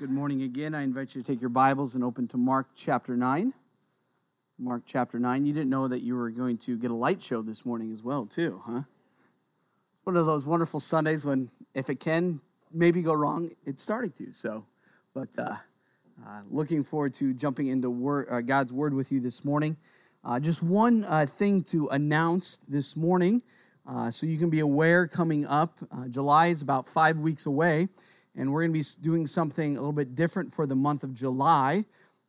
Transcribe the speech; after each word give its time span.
Good 0.00 0.10
morning 0.10 0.42
again. 0.42 0.74
I 0.74 0.82
invite 0.82 1.14
you 1.14 1.22
to 1.22 1.32
take 1.32 1.40
your 1.40 1.50
Bibles 1.50 1.94
and 1.94 2.02
open 2.02 2.26
to 2.28 2.36
Mark 2.36 2.66
chapter 2.74 3.16
9. 3.16 3.54
Mark 4.58 4.82
chapter 4.84 5.20
9. 5.20 5.46
You 5.46 5.52
didn't 5.52 5.70
know 5.70 5.86
that 5.86 6.02
you 6.02 6.16
were 6.16 6.30
going 6.30 6.58
to 6.58 6.76
get 6.76 6.90
a 6.90 6.94
light 6.94 7.22
show 7.22 7.42
this 7.42 7.64
morning 7.64 7.92
as 7.92 8.02
well, 8.02 8.26
too, 8.26 8.60
huh? 8.66 8.80
One 10.02 10.16
of 10.16 10.26
those 10.26 10.46
wonderful 10.46 10.80
Sundays 10.80 11.24
when, 11.24 11.48
if 11.74 11.88
it 11.90 12.00
can 12.00 12.40
maybe 12.72 13.02
go 13.02 13.12
wrong, 13.12 13.52
it's 13.64 13.84
starting 13.84 14.10
to. 14.18 14.32
So, 14.32 14.66
but 15.14 15.28
uh, 15.38 15.42
uh, 16.26 16.40
looking 16.50 16.82
forward 16.82 17.14
to 17.14 17.32
jumping 17.32 17.68
into 17.68 17.88
word, 17.88 18.26
uh, 18.28 18.40
God's 18.40 18.72
Word 18.72 18.94
with 18.94 19.12
you 19.12 19.20
this 19.20 19.44
morning. 19.44 19.76
Uh, 20.24 20.40
just 20.40 20.60
one 20.60 21.04
uh, 21.04 21.24
thing 21.24 21.62
to 21.64 21.86
announce 21.90 22.60
this 22.66 22.96
morning 22.96 23.42
uh, 23.88 24.10
so 24.10 24.26
you 24.26 24.38
can 24.38 24.50
be 24.50 24.58
aware 24.58 25.06
coming 25.06 25.46
up. 25.46 25.78
July 26.10 26.46
is 26.46 26.62
about 26.62 26.88
five 26.88 27.18
weeks 27.18 27.46
away 27.46 27.88
and 28.36 28.52
we're 28.52 28.62
going 28.62 28.72
to 28.72 28.78
be 28.78 29.02
doing 29.02 29.26
something 29.26 29.76
a 29.76 29.80
little 29.80 29.92
bit 29.92 30.14
different 30.14 30.54
for 30.54 30.66
the 30.66 30.74
month 30.74 31.02
of 31.04 31.14
July. 31.14 31.84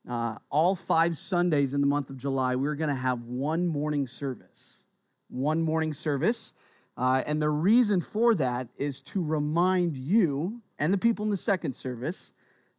Uh, 0.08 0.38
all 0.52 0.76
five 0.76 1.18
Sundays 1.18 1.73
in 1.73 1.82
the 1.82 1.88
month 1.88 2.09
of 2.09 2.18
July, 2.18 2.55
we're 2.55 2.76
going 2.76 2.90
to 2.90 2.96
have 2.96 3.23
one 3.23 3.68
morning 3.68 4.05
service. 4.05 4.86
One 5.30 5.62
morning 5.62 5.94
service. 5.94 6.54
Uh, 6.98 7.23
and 7.26 7.41
the 7.41 7.49
reason 7.49 8.02
for 8.02 8.36
that 8.36 8.68
is 8.77 9.02
to 9.02 9.23
remind 9.23 9.98
you 9.98 10.62
and 10.77 10.94
the 10.94 10.98
people 10.98 11.26
in 11.26 11.32
the 11.32 11.38
second 11.38 11.73
service 11.73 12.34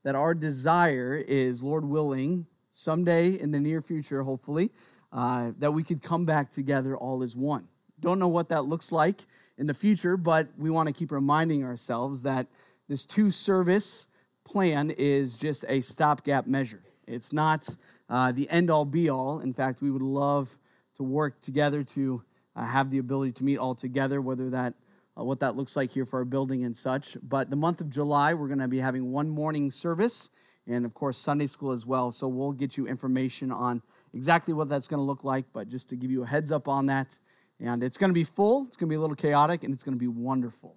that 0.04 0.14
our 0.14 0.34
desire 0.34 1.16
is, 1.16 1.62
Lord 1.62 1.84
willing, 1.84 2.46
someday 2.70 3.30
in 3.30 3.50
the 3.50 3.58
near 3.58 3.82
future, 3.82 4.22
hopefully, 4.22 4.70
uh, 5.12 5.50
that 5.58 5.72
we 5.72 5.82
could 5.82 6.02
come 6.02 6.24
back 6.24 6.50
together 6.50 6.96
all 6.96 7.22
as 7.22 7.34
one. 7.34 7.66
Don't 7.98 8.18
know 8.18 8.28
what 8.28 8.50
that 8.50 8.66
looks 8.66 8.92
like 8.92 9.26
in 9.58 9.66
the 9.66 9.74
future, 9.74 10.16
but 10.16 10.48
we 10.56 10.70
want 10.70 10.86
to 10.86 10.92
keep 10.92 11.10
reminding 11.10 11.64
ourselves 11.64 12.22
that 12.22 12.46
this 12.88 13.04
two 13.04 13.30
service 13.30 14.08
plan 14.44 14.90
is 14.90 15.36
just 15.36 15.64
a 15.68 15.80
stopgap 15.80 16.46
measure. 16.46 16.82
It's 17.06 17.32
not 17.32 17.68
uh, 18.08 18.32
the 18.32 18.48
end 18.50 18.70
all 18.70 18.84
be 18.84 19.08
all. 19.08 19.40
In 19.40 19.52
fact, 19.52 19.82
we 19.82 19.90
would 19.90 20.02
love 20.02 20.56
to 20.96 21.02
work 21.02 21.40
together 21.40 21.82
to 21.82 22.22
uh, 22.54 22.64
have 22.64 22.90
the 22.90 22.98
ability 22.98 23.32
to 23.32 23.44
meet 23.44 23.58
all 23.58 23.74
together, 23.74 24.20
whether 24.20 24.50
that 24.50 24.74
uh, 25.18 25.24
what 25.24 25.40
that 25.40 25.56
looks 25.56 25.76
like 25.76 25.92
here 25.92 26.04
for 26.04 26.18
our 26.18 26.24
building 26.24 26.64
and 26.64 26.76
such. 26.76 27.16
But 27.22 27.50
the 27.50 27.56
month 27.56 27.80
of 27.80 27.90
July, 27.90 28.34
we're 28.34 28.48
going 28.48 28.58
to 28.58 28.68
be 28.68 28.78
having 28.78 29.12
one 29.12 29.28
morning 29.28 29.70
service 29.70 30.30
and, 30.66 30.84
of 30.84 30.94
course, 30.94 31.16
Sunday 31.16 31.46
school 31.46 31.72
as 31.72 31.86
well. 31.86 32.12
So 32.12 32.28
we'll 32.28 32.52
get 32.52 32.76
you 32.76 32.86
information 32.86 33.50
on 33.50 33.82
exactly 34.12 34.52
what 34.52 34.68
that's 34.68 34.88
going 34.88 34.98
to 34.98 35.04
look 35.04 35.24
like, 35.24 35.46
but 35.52 35.68
just 35.68 35.88
to 35.90 35.96
give 35.96 36.10
you 36.10 36.22
a 36.22 36.26
heads 36.26 36.52
up 36.52 36.68
on 36.68 36.86
that. 36.86 37.18
And 37.60 37.82
it's 37.82 37.96
going 37.96 38.10
to 38.10 38.14
be 38.14 38.24
full, 38.24 38.66
it's 38.66 38.76
going 38.76 38.88
to 38.88 38.92
be 38.92 38.96
a 38.96 39.00
little 39.00 39.16
chaotic, 39.16 39.64
and 39.64 39.72
it's 39.72 39.82
going 39.82 39.94
to 39.94 39.98
be 39.98 40.08
wonderful. 40.08 40.76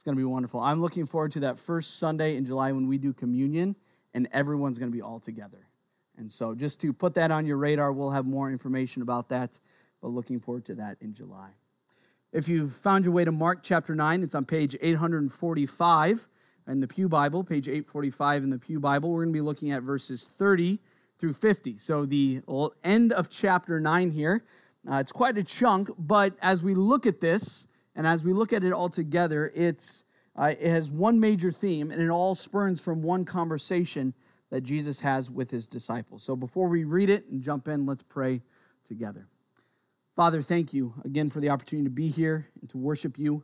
It's 0.00 0.04
going 0.06 0.16
to 0.16 0.18
be 0.18 0.24
wonderful. 0.24 0.60
I'm 0.60 0.80
looking 0.80 1.04
forward 1.04 1.32
to 1.32 1.40
that 1.40 1.58
first 1.58 1.98
Sunday 1.98 2.38
in 2.38 2.46
July 2.46 2.72
when 2.72 2.86
we 2.86 2.96
do 2.96 3.12
communion 3.12 3.76
and 4.14 4.30
everyone's 4.32 4.78
going 4.78 4.90
to 4.90 4.96
be 4.96 5.02
all 5.02 5.20
together. 5.20 5.68
And 6.16 6.30
so, 6.30 6.54
just 6.54 6.80
to 6.80 6.94
put 6.94 7.12
that 7.16 7.30
on 7.30 7.44
your 7.44 7.58
radar, 7.58 7.92
we'll 7.92 8.12
have 8.12 8.24
more 8.24 8.50
information 8.50 9.02
about 9.02 9.28
that, 9.28 9.60
but 10.00 10.08
looking 10.08 10.40
forward 10.40 10.64
to 10.64 10.74
that 10.76 10.96
in 11.02 11.12
July. 11.12 11.50
If 12.32 12.48
you've 12.48 12.72
found 12.72 13.04
your 13.04 13.12
way 13.12 13.26
to 13.26 13.30
Mark 13.30 13.58
chapter 13.62 13.94
9, 13.94 14.22
it's 14.22 14.34
on 14.34 14.46
page 14.46 14.74
845 14.80 16.28
in 16.66 16.80
the 16.80 16.88
Pew 16.88 17.06
Bible, 17.06 17.44
page 17.44 17.68
845 17.68 18.44
in 18.44 18.48
the 18.48 18.58
Pew 18.58 18.80
Bible. 18.80 19.10
We're 19.10 19.24
going 19.24 19.34
to 19.34 19.36
be 19.36 19.42
looking 19.42 19.70
at 19.70 19.82
verses 19.82 20.30
30 20.38 20.78
through 21.18 21.34
50. 21.34 21.76
So, 21.76 22.06
the 22.06 22.40
end 22.82 23.12
of 23.12 23.28
chapter 23.28 23.78
9 23.78 24.12
here. 24.12 24.44
Uh, 24.90 24.94
it's 24.94 25.12
quite 25.12 25.36
a 25.36 25.44
chunk, 25.44 25.90
but 25.98 26.32
as 26.40 26.62
we 26.62 26.72
look 26.72 27.04
at 27.04 27.20
this, 27.20 27.66
and 28.00 28.06
as 28.06 28.24
we 28.24 28.32
look 28.32 28.54
at 28.54 28.64
it 28.64 28.72
all 28.72 28.88
together, 28.88 29.52
it's, 29.54 30.04
uh, 30.34 30.54
it 30.58 30.70
has 30.70 30.90
one 30.90 31.20
major 31.20 31.52
theme, 31.52 31.90
and 31.90 32.00
it 32.00 32.08
all 32.08 32.34
spurns 32.34 32.80
from 32.80 33.02
one 33.02 33.26
conversation 33.26 34.14
that 34.48 34.62
Jesus 34.62 35.00
has 35.00 35.30
with 35.30 35.50
his 35.50 35.66
disciples. 35.66 36.22
So 36.22 36.34
before 36.34 36.68
we 36.68 36.84
read 36.84 37.10
it 37.10 37.26
and 37.28 37.42
jump 37.42 37.68
in, 37.68 37.84
let's 37.84 38.02
pray 38.02 38.40
together. 38.88 39.28
Father, 40.16 40.40
thank 40.40 40.72
you 40.72 40.94
again 41.04 41.28
for 41.28 41.40
the 41.40 41.50
opportunity 41.50 41.84
to 41.84 41.90
be 41.90 42.08
here 42.08 42.48
and 42.62 42.70
to 42.70 42.78
worship 42.78 43.18
you. 43.18 43.42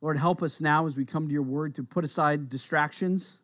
Lord, 0.00 0.16
help 0.16 0.42
us 0.42 0.62
now 0.62 0.86
as 0.86 0.96
we 0.96 1.04
come 1.04 1.26
to 1.26 1.32
your 1.34 1.42
word 1.42 1.74
to 1.74 1.82
put 1.82 2.06
aside 2.06 2.48
distractions, 2.48 3.38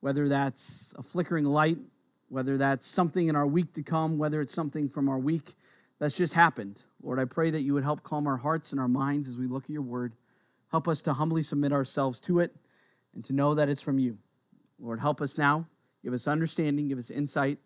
whether 0.00 0.28
that's 0.28 0.92
a 0.98 1.04
flickering 1.04 1.44
light, 1.44 1.78
whether 2.30 2.58
that's 2.58 2.84
something 2.84 3.28
in 3.28 3.36
our 3.36 3.46
week 3.46 3.74
to 3.74 3.84
come, 3.84 4.18
whether 4.18 4.40
it's 4.40 4.52
something 4.52 4.88
from 4.88 5.08
our 5.08 5.20
week 5.20 5.54
that's 6.02 6.14
just 6.14 6.34
happened. 6.34 6.82
Lord, 7.00 7.20
I 7.20 7.26
pray 7.26 7.52
that 7.52 7.60
you 7.60 7.74
would 7.74 7.84
help 7.84 8.02
calm 8.02 8.26
our 8.26 8.38
hearts 8.38 8.72
and 8.72 8.80
our 8.80 8.88
minds 8.88 9.28
as 9.28 9.38
we 9.38 9.46
look 9.46 9.62
at 9.66 9.70
your 9.70 9.82
word. 9.82 10.14
Help 10.72 10.88
us 10.88 11.00
to 11.02 11.12
humbly 11.12 11.44
submit 11.44 11.72
ourselves 11.72 12.18
to 12.22 12.40
it 12.40 12.52
and 13.14 13.24
to 13.24 13.32
know 13.32 13.54
that 13.54 13.68
it's 13.68 13.80
from 13.80 14.00
you. 14.00 14.18
Lord, 14.80 14.98
help 14.98 15.20
us 15.20 15.38
now. 15.38 15.68
Give 16.02 16.12
us 16.12 16.26
understanding, 16.26 16.88
give 16.88 16.98
us 16.98 17.12
insight, 17.12 17.58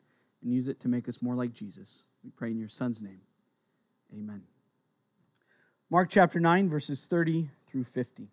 and 0.42 0.52
use 0.52 0.68
it 0.68 0.80
to 0.80 0.88
make 0.88 1.08
us 1.08 1.22
more 1.22 1.34
like 1.34 1.54
Jesus. 1.54 2.04
We 2.22 2.28
pray 2.28 2.50
in 2.50 2.58
your 2.58 2.68
Son's 2.68 3.00
name. 3.00 3.22
Amen. 4.12 4.42
Mark 5.88 6.10
chapter 6.10 6.38
9, 6.38 6.68
verses 6.68 7.06
30 7.06 7.48
through 7.70 7.84
50. 7.84 8.28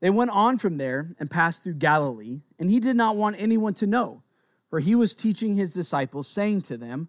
They 0.00 0.08
went 0.08 0.30
on 0.30 0.56
from 0.56 0.78
there 0.78 1.14
and 1.20 1.30
passed 1.30 1.62
through 1.62 1.74
Galilee, 1.74 2.40
and 2.58 2.70
he 2.70 2.80
did 2.80 2.96
not 2.96 3.18
want 3.18 3.36
anyone 3.38 3.74
to 3.74 3.86
know, 3.86 4.22
for 4.70 4.80
he 4.80 4.94
was 4.94 5.14
teaching 5.14 5.56
his 5.56 5.74
disciples, 5.74 6.26
saying 6.26 6.62
to 6.62 6.78
them, 6.78 7.08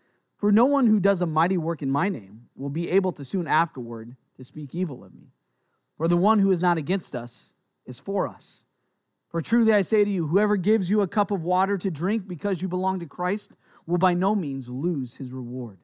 for 0.41 0.51
no 0.51 0.65
one 0.65 0.87
who 0.87 0.99
does 0.99 1.21
a 1.21 1.27
mighty 1.27 1.55
work 1.55 1.83
in 1.83 1.91
my 1.91 2.09
name 2.09 2.47
will 2.55 2.71
be 2.71 2.89
able 2.89 3.11
to 3.11 3.23
soon 3.23 3.47
afterward 3.47 4.15
to 4.37 4.43
speak 4.43 4.73
evil 4.73 5.03
of 5.03 5.13
me. 5.13 5.27
For 5.97 6.07
the 6.07 6.17
one 6.17 6.39
who 6.39 6.49
is 6.49 6.63
not 6.63 6.79
against 6.79 7.15
us 7.15 7.53
is 7.85 7.99
for 7.99 8.27
us. 8.27 8.65
For 9.29 9.39
truly 9.39 9.71
I 9.71 9.83
say 9.83 10.03
to 10.03 10.09
you, 10.09 10.25
whoever 10.25 10.57
gives 10.57 10.89
you 10.89 11.01
a 11.01 11.07
cup 11.07 11.29
of 11.29 11.43
water 11.43 11.77
to 11.77 11.91
drink 11.91 12.27
because 12.27 12.59
you 12.59 12.67
belong 12.67 12.99
to 13.01 13.05
Christ 13.05 13.55
will 13.85 13.99
by 13.99 14.15
no 14.15 14.33
means 14.33 14.67
lose 14.67 15.15
his 15.15 15.31
reward. 15.31 15.77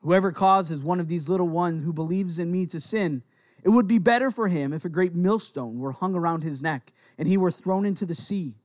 Whoever 0.00 0.32
causes 0.32 0.82
one 0.82 0.98
of 0.98 1.06
these 1.06 1.28
little 1.28 1.48
ones 1.48 1.84
who 1.84 1.92
believes 1.92 2.40
in 2.40 2.50
me 2.50 2.66
to 2.66 2.80
sin, 2.80 3.22
it 3.62 3.68
would 3.68 3.86
be 3.86 4.00
better 4.00 4.32
for 4.32 4.48
him 4.48 4.72
if 4.72 4.84
a 4.84 4.88
great 4.88 5.14
millstone 5.14 5.78
were 5.78 5.92
hung 5.92 6.16
around 6.16 6.42
his 6.42 6.60
neck 6.60 6.92
and 7.16 7.28
he 7.28 7.36
were 7.36 7.52
thrown 7.52 7.86
into 7.86 8.04
the 8.04 8.14
sea. 8.16 8.56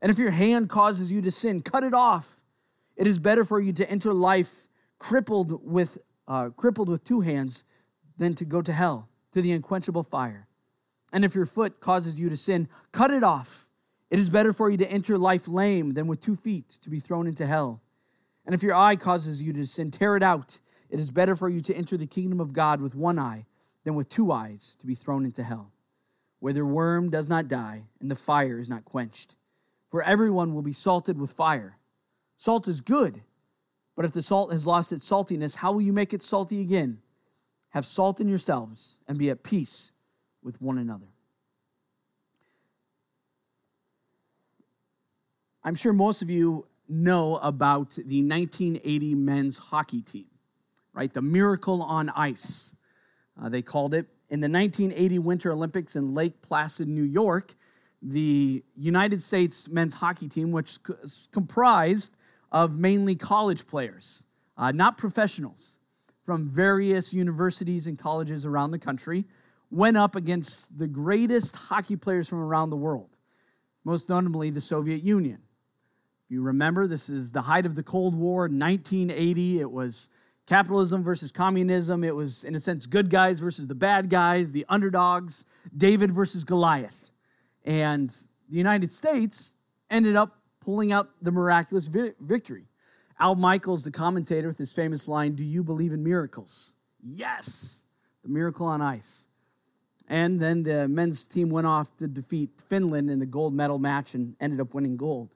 And 0.00 0.10
if 0.10 0.18
your 0.18 0.30
hand 0.30 0.70
causes 0.70 1.12
you 1.12 1.20
to 1.20 1.30
sin, 1.30 1.60
cut 1.60 1.84
it 1.84 1.92
off. 1.92 2.38
It 2.96 3.06
is 3.06 3.18
better 3.18 3.44
for 3.44 3.60
you 3.60 3.72
to 3.74 3.90
enter 3.90 4.12
life 4.12 4.66
crippled 4.98 5.64
with, 5.64 5.98
uh, 6.28 6.50
crippled 6.50 6.88
with 6.88 7.04
two 7.04 7.20
hands 7.20 7.64
than 8.16 8.34
to 8.34 8.44
go 8.44 8.62
to 8.62 8.72
hell, 8.72 9.08
to 9.32 9.42
the 9.42 9.52
unquenchable 9.52 10.04
fire. 10.04 10.46
And 11.12 11.24
if 11.24 11.34
your 11.34 11.46
foot 11.46 11.80
causes 11.80 12.18
you 12.18 12.28
to 12.28 12.36
sin, 12.36 12.68
cut 12.92 13.10
it 13.10 13.22
off. 13.22 13.68
It 14.10 14.18
is 14.18 14.30
better 14.30 14.52
for 14.52 14.70
you 14.70 14.76
to 14.78 14.90
enter 14.90 15.18
life 15.18 15.48
lame 15.48 15.94
than 15.94 16.06
with 16.06 16.20
two 16.20 16.36
feet 16.36 16.68
to 16.82 16.90
be 16.90 17.00
thrown 17.00 17.26
into 17.26 17.46
hell. 17.46 17.82
And 18.46 18.54
if 18.54 18.62
your 18.62 18.74
eye 18.74 18.96
causes 18.96 19.42
you 19.42 19.52
to 19.52 19.66
sin, 19.66 19.90
tear 19.90 20.16
it 20.16 20.22
out. 20.22 20.60
It 20.90 21.00
is 21.00 21.10
better 21.10 21.34
for 21.34 21.48
you 21.48 21.60
to 21.62 21.74
enter 21.74 21.96
the 21.96 22.06
kingdom 22.06 22.40
of 22.40 22.52
God 22.52 22.80
with 22.80 22.94
one 22.94 23.18
eye 23.18 23.46
than 23.84 23.94
with 23.94 24.08
two 24.08 24.30
eyes 24.32 24.76
to 24.80 24.86
be 24.86 24.94
thrown 24.94 25.24
into 25.24 25.42
hell, 25.42 25.72
where 26.40 26.52
the 26.52 26.64
worm 26.64 27.10
does 27.10 27.28
not 27.28 27.48
die 27.48 27.84
and 28.00 28.10
the 28.10 28.16
fire 28.16 28.58
is 28.58 28.68
not 28.68 28.84
quenched. 28.84 29.34
For 29.90 30.02
everyone 30.02 30.54
will 30.54 30.62
be 30.62 30.72
salted 30.72 31.18
with 31.18 31.32
fire. 31.32 31.78
Salt 32.36 32.68
is 32.68 32.80
good, 32.80 33.22
but 33.96 34.04
if 34.04 34.12
the 34.12 34.22
salt 34.22 34.52
has 34.52 34.66
lost 34.66 34.92
its 34.92 35.08
saltiness, 35.08 35.56
how 35.56 35.72
will 35.72 35.82
you 35.82 35.92
make 35.92 36.12
it 36.12 36.22
salty 36.22 36.60
again? 36.60 36.98
Have 37.70 37.86
salt 37.86 38.20
in 38.20 38.28
yourselves 38.28 39.00
and 39.08 39.18
be 39.18 39.30
at 39.30 39.42
peace 39.42 39.92
with 40.42 40.60
one 40.60 40.78
another. 40.78 41.06
I'm 45.64 45.74
sure 45.74 45.92
most 45.92 46.20
of 46.20 46.28
you 46.28 46.66
know 46.88 47.36
about 47.36 47.92
the 47.92 48.22
1980 48.22 49.14
men's 49.14 49.56
hockey 49.56 50.02
team, 50.02 50.26
right? 50.92 51.12
The 51.12 51.22
Miracle 51.22 51.82
on 51.82 52.10
Ice, 52.10 52.76
uh, 53.42 53.48
they 53.48 53.62
called 53.62 53.94
it. 53.94 54.06
In 54.28 54.40
the 54.40 54.48
1980 54.48 55.18
Winter 55.20 55.52
Olympics 55.52 55.96
in 55.96 56.14
Lake 56.14 56.42
Placid, 56.42 56.88
New 56.88 57.04
York, 57.04 57.54
the 58.02 58.62
United 58.76 59.22
States 59.22 59.68
men's 59.68 59.94
hockey 59.94 60.28
team, 60.28 60.52
which 60.52 60.78
is 61.02 61.28
comprised 61.32 62.14
of 62.54 62.78
mainly 62.78 63.16
college 63.16 63.66
players, 63.66 64.24
uh, 64.56 64.70
not 64.70 64.96
professionals, 64.96 65.76
from 66.24 66.48
various 66.48 67.12
universities 67.12 67.88
and 67.88 67.98
colleges 67.98 68.46
around 68.46 68.70
the 68.70 68.78
country, 68.78 69.26
went 69.70 69.96
up 69.96 70.14
against 70.14 70.78
the 70.78 70.86
greatest 70.86 71.56
hockey 71.56 71.96
players 71.96 72.28
from 72.28 72.38
around 72.38 72.70
the 72.70 72.76
world, 72.76 73.18
most 73.82 74.08
notably 74.08 74.50
the 74.50 74.60
Soviet 74.60 75.02
Union. 75.02 75.38
If 76.24 76.30
you 76.30 76.42
remember, 76.42 76.86
this 76.86 77.10
is 77.10 77.32
the 77.32 77.42
height 77.42 77.66
of 77.66 77.74
the 77.74 77.82
Cold 77.82 78.14
War, 78.14 78.42
1980. 78.42 79.60
It 79.60 79.70
was 79.70 80.08
capitalism 80.46 81.02
versus 81.02 81.32
communism. 81.32 82.04
It 82.04 82.14
was, 82.14 82.44
in 82.44 82.54
a 82.54 82.60
sense, 82.60 82.86
good 82.86 83.10
guys 83.10 83.40
versus 83.40 83.66
the 83.66 83.74
bad 83.74 84.08
guys, 84.08 84.52
the 84.52 84.64
underdogs, 84.68 85.44
David 85.76 86.12
versus 86.12 86.44
Goliath. 86.44 87.10
And 87.64 88.10
the 88.48 88.56
United 88.56 88.92
States 88.92 89.54
ended 89.90 90.14
up 90.14 90.38
pulling 90.64 90.92
out 90.92 91.10
the 91.22 91.30
miraculous 91.30 91.86
vi- 91.86 92.14
victory. 92.20 92.64
Al 93.18 93.34
Michaels, 93.34 93.84
the 93.84 93.90
commentator, 93.90 94.48
with 94.48 94.58
his 94.58 94.72
famous 94.72 95.06
line, 95.06 95.34
Do 95.34 95.44
you 95.44 95.62
believe 95.62 95.92
in 95.92 96.02
miracles? 96.02 96.74
Yes, 97.02 97.84
the 98.22 98.28
miracle 98.28 98.66
on 98.66 98.80
ice. 98.80 99.28
And 100.08 100.40
then 100.40 100.62
the 100.62 100.88
men's 100.88 101.24
team 101.24 101.48
went 101.48 101.66
off 101.66 101.96
to 101.98 102.06
defeat 102.06 102.50
Finland 102.68 103.10
in 103.10 103.18
the 103.18 103.26
gold 103.26 103.54
medal 103.54 103.78
match 103.78 104.14
and 104.14 104.36
ended 104.40 104.60
up 104.60 104.74
winning 104.74 104.96
gold. 104.96 105.30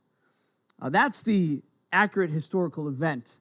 Uh, 0.81 0.91
that's 0.91 1.23
the 1.23 1.63
accurate 1.93 2.31
historical 2.31 2.89
event. 2.89 3.39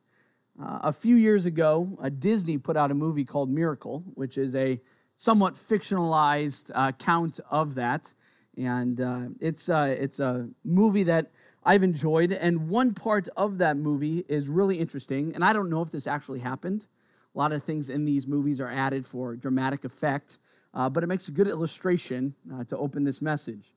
Uh, 0.62 0.80
a 0.84 0.94
few 0.94 1.16
years 1.16 1.46
ago, 1.46 1.98
uh, 2.02 2.10
Disney 2.10 2.58
put 2.58 2.78
out 2.78 2.92
a 2.92 2.96
movie 2.96 3.26
called 3.26 3.50
Miracle, 3.50 4.04
which 4.16 4.38
is 4.38 4.56
a 4.56 4.80
somewhat 5.18 5.56
fictionalized 5.56 6.72
account 6.74 7.40
of 7.50 7.76
that. 7.76 8.14
And 8.58 9.00
uh, 9.00 9.22
it's, 9.40 9.70
uh, 9.70 9.96
it's 10.00 10.20
a 10.20 10.48
movie 10.64 11.04
that 11.04 11.32
I've 11.68 11.84
enjoyed. 11.84 12.32
And 12.32 12.70
one 12.70 12.94
part 12.94 13.28
of 13.36 13.58
that 13.58 13.76
movie 13.76 14.24
is 14.30 14.48
really 14.48 14.78
interesting. 14.78 15.36
And 15.36 15.44
I 15.44 15.52
don't 15.52 15.70
know 15.70 15.82
if 15.82 15.92
this 15.92 16.08
actually 16.08 16.40
happened. 16.40 16.88
A 17.36 17.38
lot 17.38 17.52
of 17.52 17.62
things 17.62 17.90
in 17.90 18.06
these 18.06 18.26
movies 18.26 18.62
are 18.62 18.70
added 18.70 19.06
for 19.06 19.36
dramatic 19.36 19.84
effect, 19.84 20.38
uh, 20.74 20.88
but 20.90 21.04
it 21.04 21.08
makes 21.08 21.28
a 21.28 21.32
good 21.32 21.50
illustration 21.50 22.34
uh, 22.54 22.64
to 22.64 22.78
open 22.78 23.04
this 23.04 23.22
message. 23.22 23.74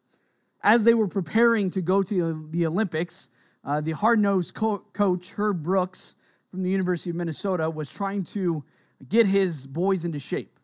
As 0.63 0.85
they 0.85 0.95
were 0.95 1.09
preparing 1.09 1.69
to 1.71 1.83
go 1.83 2.01
to 2.05 2.49
the 2.53 2.65
Olympics, 2.65 3.29
uh, 3.65 3.81
the 3.81 3.91
hard 3.91 4.21
nosed 4.21 4.55
co- 4.55 4.85
coach, 4.93 5.33
Herb 5.33 5.65
Brooks 5.65 6.15
from 6.49 6.63
the 6.63 6.71
University 6.71 7.11
of 7.11 7.17
Minnesota, 7.17 7.69
was 7.69 7.91
trying 7.91 8.23
to 8.25 8.63
get 9.09 9.27
his 9.27 9.67
boys 9.67 10.05
into 10.05 10.21
shape 10.21 10.61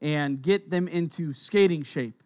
and 0.00 0.42
get 0.42 0.70
them 0.70 0.88
into 0.88 1.32
skating 1.32 1.84
shape. 1.84 2.20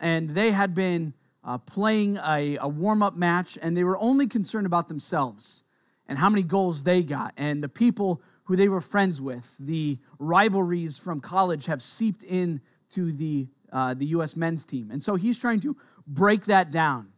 And 0.00 0.30
they 0.30 0.50
had 0.50 0.74
been 0.74 1.14
uh, 1.48 1.56
playing 1.56 2.18
a, 2.18 2.58
a 2.58 2.68
warm 2.68 3.02
up 3.02 3.16
match, 3.16 3.56
and 3.62 3.74
they 3.74 3.82
were 3.82 3.98
only 3.98 4.26
concerned 4.26 4.66
about 4.66 4.86
themselves 4.86 5.64
and 6.06 6.18
how 6.18 6.28
many 6.28 6.42
goals 6.42 6.82
they 6.82 7.02
got. 7.02 7.32
And 7.38 7.64
the 7.64 7.70
people 7.70 8.20
who 8.44 8.54
they 8.54 8.68
were 8.68 8.82
friends 8.82 9.18
with, 9.18 9.56
the 9.58 9.98
rivalries 10.18 10.98
from 10.98 11.20
college 11.22 11.64
have 11.64 11.80
seeped 11.80 12.22
in 12.22 12.60
to 12.90 13.12
the, 13.12 13.48
uh, 13.72 13.94
the 13.94 14.04
U.S. 14.08 14.36
men's 14.36 14.66
team. 14.66 14.90
And 14.90 15.02
so 15.02 15.14
he's 15.14 15.38
trying 15.38 15.60
to 15.60 15.74
break 16.06 16.44
that 16.44 16.70
down. 16.70 17.08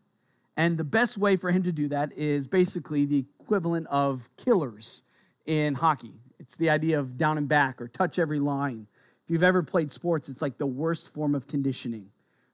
And 0.57 0.79
the 0.79 0.85
best 0.85 1.19
way 1.19 1.35
for 1.35 1.51
him 1.51 1.65
to 1.65 1.73
do 1.73 1.89
that 1.89 2.13
is 2.13 2.47
basically 2.47 3.07
the 3.07 3.25
equivalent 3.41 3.89
of 3.89 4.29
killers 4.37 5.03
in 5.45 5.75
hockey. 5.75 6.15
It's 6.39 6.55
the 6.55 6.71
idea 6.71 7.01
of 7.01 7.17
down 7.17 7.37
and 7.37 7.49
back 7.49 7.83
or 7.83 7.89
touch 7.89 8.21
every 8.21 8.39
line. 8.39 8.87
If 9.25 9.31
you've 9.31 9.43
ever 9.43 9.65
played 9.65 9.91
sports, 9.91 10.29
it's 10.29 10.41
like 10.41 10.57
the 10.57 10.69
worst 10.69 11.13
form 11.13 11.35
of 11.35 11.49
conditioning. 11.49 12.11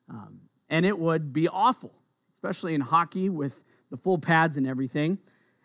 Um, 0.08 0.40
and 0.68 0.84
it 0.84 0.98
would 0.98 1.32
be 1.32 1.48
awful, 1.48 1.92
especially 2.34 2.74
in 2.74 2.80
hockey 2.80 3.28
with 3.28 3.60
the 3.90 3.96
full 3.96 4.18
pads 4.18 4.56
and 4.56 4.66
everything. 4.66 5.18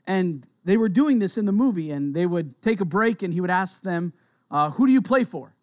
And 0.05 0.45
they 0.63 0.77
were 0.77 0.89
doing 0.89 1.19
this 1.19 1.37
in 1.37 1.45
the 1.45 1.51
movie, 1.51 1.91
and 1.91 2.15
they 2.15 2.25
would 2.25 2.61
take 2.61 2.81
a 2.81 2.85
break, 2.85 3.23
and 3.23 3.33
he 3.33 3.41
would 3.41 3.49
ask 3.49 3.83
them, 3.83 4.13
uh, 4.49 4.71
Who 4.71 4.87
do 4.87 4.93
you 4.93 5.01
play 5.01 5.23
for? 5.23 5.55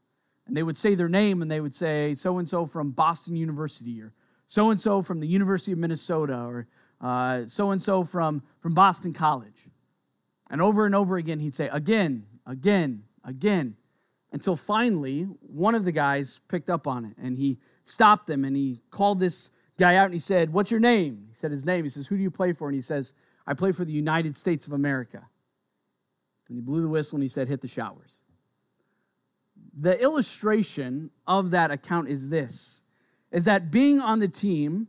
And 0.47 0.57
they 0.57 0.63
would 0.63 0.77
say 0.77 0.95
their 0.95 1.09
name, 1.09 1.43
and 1.43 1.51
they 1.51 1.61
would 1.61 1.75
say, 1.75 2.15
So 2.15 2.39
and 2.39 2.49
so 2.49 2.67
from 2.67 2.91
Boston 2.91 3.37
University, 3.37 4.01
or 4.01 4.13
so 4.47 4.71
and 4.71 4.81
so 4.81 5.03
from 5.03 5.21
the 5.21 5.27
University 5.29 5.73
of 5.73 5.79
Minnesota, 5.79 6.37
or 6.37 6.67
so 7.47 7.71
and 7.71 7.83
so 7.83 8.05
from 8.05 8.43
from 8.61 8.75
Boston 8.75 9.13
College. 9.13 9.69
And 10.51 10.63
over 10.63 10.87
and 10.87 10.95
over 10.95 11.17
again, 11.17 11.41
he'd 11.41 11.55
say, 11.55 11.69
Again, 11.69 12.27
again, 12.47 13.05
again, 13.25 13.77
until 14.33 14.57
finally 14.57 15.23
one 15.23 15.75
of 15.75 15.85
the 15.85 15.93
guys 15.93 16.41
picked 16.49 16.71
up 16.71 16.87
on 16.87 17.05
it, 17.05 17.17
and 17.19 17.39
he 17.39 17.59
stopped 17.89 18.27
them 18.27 18.45
and 18.45 18.57
he 18.57 18.81
called 18.91 19.21
this 19.21 19.51
guy 19.79 19.97
out 19.97 20.07
and 20.07 20.15
he 20.15 20.21
said, 20.21 20.53
What's 20.53 20.71
your 20.71 20.81
name? 20.81 21.27
He 21.31 21.35
said 21.35 21.51
his 21.51 21.65
name. 21.65 21.85
He 21.85 21.91
says, 21.91 22.07
Who 22.07 22.17
do 22.17 22.23
you 22.23 22.31
play 22.31 22.53
for? 22.53 22.69
And 22.69 22.75
he 22.75 22.83
says, 22.83 23.13
I 23.47 23.55
play 23.55 23.73
for 23.73 23.85
the 23.85 23.93
United 23.93 24.37
States 24.37 24.67
of 24.67 24.73
America. 24.73 25.27
And 26.49 26.57
he 26.57 26.61
blew 26.61 26.83
the 26.83 26.89
whistle 26.89 27.17
and 27.17 27.23
he 27.23 27.29
said, 27.29 27.49
Hit 27.49 27.61
the 27.61 27.69
showers. 27.69 28.21
The 29.81 30.01
illustration 30.01 31.11
of 31.27 31.51
that 31.53 31.71
account 31.71 32.09
is 32.09 32.29
this 32.29 32.83
is 33.31 33.45
that 33.45 33.71
being 33.71 34.01
on 34.01 34.21
the 34.21 34.29
team, 34.29 34.89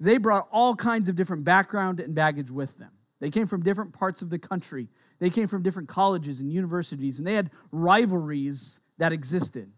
they 0.00 0.18
brought 0.18 0.48
all 0.50 0.74
kinds 0.74 1.08
of 1.08 1.14
different 1.14 1.44
background 1.44 2.00
and 2.00 2.14
baggage 2.14 2.50
with 2.50 2.76
them. 2.78 2.90
They 3.20 3.30
came 3.30 3.46
from 3.46 3.62
different 3.62 3.92
parts 3.92 4.22
of 4.22 4.30
the 4.30 4.38
country. 4.38 4.88
They 5.20 5.30
came 5.30 5.46
from 5.46 5.62
different 5.62 5.88
colleges 5.88 6.40
and 6.40 6.52
universities, 6.52 7.18
and 7.18 7.26
they 7.26 7.34
had 7.34 7.50
rivalries 7.70 8.80
that 8.98 9.12
existed. 9.12 9.70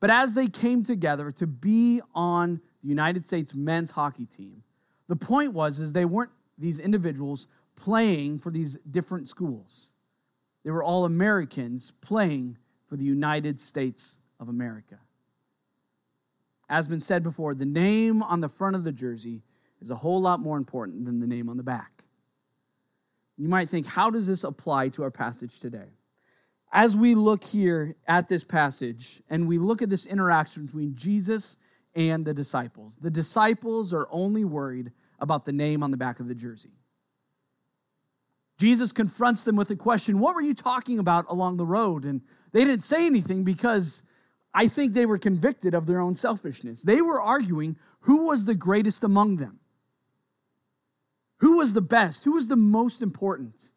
But 0.00 0.10
as 0.10 0.34
they 0.34 0.46
came 0.46 0.82
together 0.82 1.30
to 1.32 1.46
be 1.46 2.00
on 2.14 2.60
the 2.82 2.88
United 2.88 3.26
States 3.26 3.54
men's 3.54 3.90
hockey 3.90 4.26
team, 4.26 4.62
the 5.08 5.16
point 5.16 5.52
was 5.52 5.80
is 5.80 5.92
they 5.92 6.04
weren't 6.04 6.32
these 6.58 6.78
individuals 6.78 7.46
playing 7.76 8.38
for 8.38 8.50
these 8.50 8.76
different 8.90 9.28
schools. 9.28 9.92
They 10.64 10.70
were 10.70 10.82
all 10.82 11.04
Americans 11.04 11.92
playing 12.00 12.58
for 12.88 12.96
the 12.96 13.04
United 13.04 13.60
States 13.60 14.18
of 14.40 14.48
America. 14.48 14.98
As 16.68 16.88
been 16.88 17.00
said 17.00 17.22
before, 17.22 17.54
the 17.54 17.64
name 17.64 18.22
on 18.22 18.40
the 18.40 18.48
front 18.48 18.74
of 18.74 18.84
the 18.84 18.92
jersey 18.92 19.42
is 19.80 19.90
a 19.90 19.94
whole 19.94 20.20
lot 20.20 20.40
more 20.40 20.56
important 20.56 21.04
than 21.04 21.20
the 21.20 21.26
name 21.26 21.48
on 21.48 21.56
the 21.56 21.62
back. 21.62 22.04
You 23.36 23.48
might 23.48 23.68
think, 23.68 23.86
how 23.86 24.10
does 24.10 24.26
this 24.26 24.44
apply 24.44 24.88
to 24.90 25.02
our 25.02 25.10
passage 25.10 25.60
today? 25.60 25.95
As 26.76 26.94
we 26.94 27.14
look 27.14 27.42
here 27.42 27.96
at 28.06 28.28
this 28.28 28.44
passage 28.44 29.22
and 29.30 29.48
we 29.48 29.56
look 29.56 29.80
at 29.80 29.88
this 29.88 30.04
interaction 30.04 30.66
between 30.66 30.94
Jesus 30.94 31.56
and 31.94 32.22
the 32.22 32.34
disciples, 32.34 32.98
the 33.00 33.10
disciples 33.10 33.94
are 33.94 34.06
only 34.10 34.44
worried 34.44 34.92
about 35.18 35.46
the 35.46 35.52
name 35.52 35.82
on 35.82 35.90
the 35.90 35.96
back 35.96 36.20
of 36.20 36.28
the 36.28 36.34
jersey. 36.34 36.74
Jesus 38.58 38.92
confronts 38.92 39.42
them 39.44 39.56
with 39.56 39.68
the 39.68 39.76
question, 39.76 40.20
What 40.20 40.34
were 40.34 40.42
you 40.42 40.52
talking 40.52 40.98
about 40.98 41.24
along 41.30 41.56
the 41.56 41.64
road? 41.64 42.04
And 42.04 42.20
they 42.52 42.62
didn't 42.62 42.84
say 42.84 43.06
anything 43.06 43.42
because 43.42 44.02
I 44.52 44.68
think 44.68 44.92
they 44.92 45.06
were 45.06 45.18
convicted 45.18 45.72
of 45.72 45.86
their 45.86 46.00
own 46.00 46.14
selfishness. 46.14 46.82
They 46.82 47.00
were 47.00 47.22
arguing 47.22 47.76
who 48.00 48.26
was 48.26 48.44
the 48.44 48.54
greatest 48.54 49.02
among 49.02 49.36
them, 49.36 49.60
who 51.38 51.56
was 51.56 51.72
the 51.72 51.80
best, 51.80 52.24
who 52.24 52.32
was 52.32 52.48
the 52.48 52.56
most 52.56 53.00
important. 53.00 53.72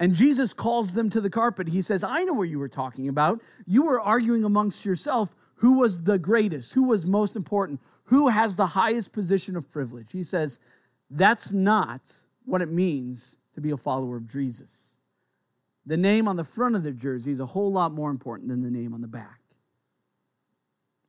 And 0.00 0.14
Jesus 0.14 0.54
calls 0.54 0.94
them 0.94 1.10
to 1.10 1.20
the 1.20 1.28
carpet. 1.28 1.68
He 1.68 1.82
says, 1.82 2.02
I 2.02 2.24
know 2.24 2.32
what 2.32 2.48
you 2.48 2.58
were 2.58 2.70
talking 2.70 3.06
about. 3.06 3.42
You 3.66 3.82
were 3.82 4.00
arguing 4.00 4.44
amongst 4.44 4.86
yourself 4.86 5.36
who 5.56 5.78
was 5.78 6.02
the 6.02 6.18
greatest, 6.18 6.72
who 6.72 6.84
was 6.84 7.04
most 7.04 7.36
important, 7.36 7.80
who 8.04 8.28
has 8.28 8.56
the 8.56 8.66
highest 8.66 9.12
position 9.12 9.56
of 9.56 9.70
privilege. 9.70 10.08
He 10.10 10.24
says, 10.24 10.58
That's 11.10 11.52
not 11.52 12.00
what 12.46 12.62
it 12.62 12.70
means 12.70 13.36
to 13.54 13.60
be 13.60 13.72
a 13.72 13.76
follower 13.76 14.16
of 14.16 14.26
Jesus. 14.26 14.94
The 15.84 15.98
name 15.98 16.26
on 16.26 16.36
the 16.36 16.44
front 16.44 16.76
of 16.76 16.82
the 16.82 16.92
jersey 16.92 17.30
is 17.30 17.40
a 17.40 17.46
whole 17.46 17.70
lot 17.70 17.92
more 17.92 18.10
important 18.10 18.48
than 18.48 18.62
the 18.62 18.70
name 18.70 18.94
on 18.94 19.02
the 19.02 19.06
back. 19.06 19.40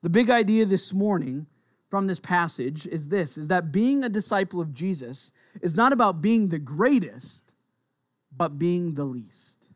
The 0.01 0.09
big 0.09 0.29
idea 0.29 0.65
this 0.65 0.91
morning 0.93 1.45
from 1.89 2.07
this 2.07 2.19
passage 2.19 2.85
is 2.87 3.07
this 3.07 3.37
is 3.37 3.47
that 3.47 3.71
being 3.71 4.03
a 4.03 4.09
disciple 4.09 4.59
of 4.59 4.73
Jesus 4.73 5.31
is 5.61 5.77
not 5.77 5.93
about 5.93 6.21
being 6.21 6.49
the 6.49 6.59
greatest 6.59 7.50
but 8.35 8.57
being 8.57 8.93
the 8.95 9.05
least. 9.05 9.67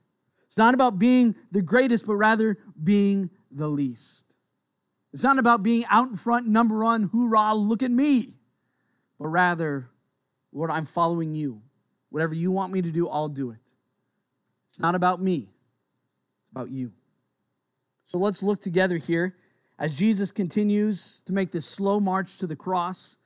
It's 0.45 0.57
not 0.57 0.73
about 0.73 0.97
being 0.97 1.35
the 1.51 1.61
greatest, 1.61 2.07
but 2.07 2.15
rather 2.15 2.57
being 2.81 3.29
the 3.51 3.67
least. 3.67 4.25
It's 5.13 5.23
not 5.23 5.39
about 5.39 5.63
being 5.63 5.85
out 5.89 6.09
in 6.09 6.17
front, 6.17 6.47
number 6.47 6.83
one, 6.83 7.03
hoorah, 7.03 7.55
look 7.55 7.83
at 7.83 7.91
me, 7.91 8.35
but 9.19 9.27
rather, 9.27 9.89
Lord, 10.51 10.71
I'm 10.71 10.85
following 10.85 11.35
you. 11.35 11.61
Whatever 12.09 12.33
you 12.33 12.51
want 12.51 12.71
me 12.71 12.81
to 12.81 12.91
do, 12.91 13.09
I'll 13.09 13.29
do 13.29 13.51
it. 13.51 13.59
It's 14.67 14.79
not 14.79 14.95
about 14.95 15.21
me, 15.21 15.49
it's 16.41 16.51
about 16.51 16.69
you. 16.69 16.91
So 18.03 18.17
let's 18.17 18.43
look 18.43 18.61
together 18.61 18.97
here 18.97 19.35
as 19.79 19.95
Jesus 19.95 20.31
continues 20.31 21.21
to 21.25 21.33
make 21.33 21.51
this 21.51 21.65
slow 21.65 21.99
march 21.99 22.37
to 22.37 22.47
the 22.47 22.55
cross. 22.55 23.17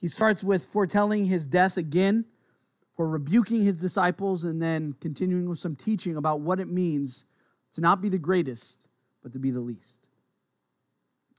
He 0.00 0.08
starts 0.08 0.42
with 0.42 0.64
foretelling 0.64 1.26
his 1.26 1.46
death 1.46 1.76
again 1.76 2.24
for 2.96 3.08
rebuking 3.08 3.62
his 3.62 3.76
disciples 3.76 4.44
and 4.44 4.60
then 4.60 4.94
continuing 5.00 5.48
with 5.48 5.58
some 5.58 5.76
teaching 5.76 6.16
about 6.16 6.40
what 6.40 6.58
it 6.58 6.68
means 6.68 7.26
to 7.74 7.80
not 7.80 8.00
be 8.00 8.08
the 8.08 8.18
greatest, 8.18 8.78
but 9.22 9.32
to 9.34 9.38
be 9.38 9.50
the 9.50 9.60
least. 9.60 9.98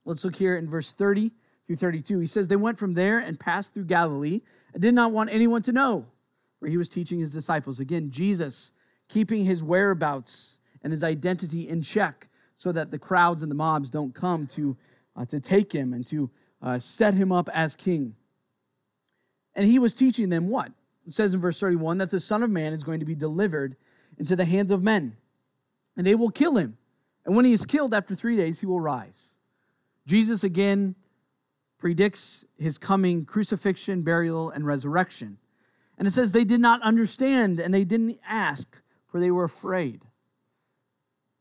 Let's 0.05 0.23
look 0.23 0.35
here 0.35 0.55
in 0.55 0.69
verse 0.69 0.93
30 0.93 1.31
through 1.65 1.75
32. 1.77 2.19
He 2.19 2.27
says, 2.27 2.47
They 2.47 2.55
went 2.55 2.77
from 2.77 2.93
there 2.93 3.17
and 3.19 3.39
passed 3.39 3.73
through 3.73 3.85
Galilee 3.85 4.41
and 4.73 4.81
did 4.81 4.93
not 4.93 5.11
want 5.11 5.31
anyone 5.31 5.63
to 5.63 5.71
know, 5.71 6.05
for 6.59 6.67
he 6.67 6.77
was 6.77 6.89
teaching 6.89 7.19
his 7.19 7.33
disciples. 7.33 7.79
Again, 7.79 8.11
Jesus 8.11 8.71
keeping 9.09 9.43
his 9.43 9.63
whereabouts 9.63 10.59
and 10.83 10.91
his 10.91 11.03
identity 11.03 11.67
in 11.67 11.81
check 11.81 12.29
so 12.55 12.71
that 12.71 12.91
the 12.91 12.99
crowds 12.99 13.41
and 13.41 13.51
the 13.51 13.55
mobs 13.55 13.89
don't 13.89 14.13
come 14.13 14.47
to, 14.47 14.77
uh, 15.15 15.25
to 15.25 15.39
take 15.39 15.71
him 15.71 15.93
and 15.93 16.05
to 16.07 16.29
uh, 16.61 16.79
set 16.79 17.13
him 17.13 17.31
up 17.31 17.49
as 17.53 17.75
king. 17.75 18.15
And 19.55 19.67
he 19.67 19.79
was 19.79 19.93
teaching 19.93 20.29
them 20.29 20.49
what? 20.49 20.71
It 21.07 21.13
says 21.13 21.33
in 21.33 21.39
verse 21.39 21.57
31 21.59 21.99
that 21.99 22.11
the 22.11 22.19
Son 22.19 22.43
of 22.43 22.49
Man 22.49 22.73
is 22.73 22.83
going 22.83 22.99
to 22.99 23.05
be 23.05 23.15
delivered 23.15 23.77
into 24.17 24.35
the 24.35 24.43
hands 24.43 24.71
of 24.71 24.83
men, 24.83 25.15
and 25.95 26.05
they 26.05 26.15
will 26.15 26.29
kill 26.29 26.57
him. 26.57 26.77
And 27.25 27.35
when 27.35 27.45
he 27.45 27.53
is 27.53 27.65
killed 27.65 27.93
after 27.93 28.13
three 28.13 28.35
days, 28.35 28.59
he 28.59 28.65
will 28.65 28.81
rise. 28.81 29.35
Jesus 30.05 30.43
again 30.43 30.95
predicts 31.77 32.43
his 32.57 32.77
coming 32.77 33.25
crucifixion, 33.25 34.01
burial, 34.01 34.49
and 34.49 34.65
resurrection. 34.65 35.37
And 35.97 36.07
it 36.07 36.11
says 36.11 36.31
they 36.31 36.43
did 36.43 36.59
not 36.59 36.81
understand 36.81 37.59
and 37.59 37.73
they 37.73 37.83
didn't 37.83 38.19
ask, 38.27 38.81
for 39.07 39.19
they 39.19 39.31
were 39.31 39.45
afraid. 39.45 40.01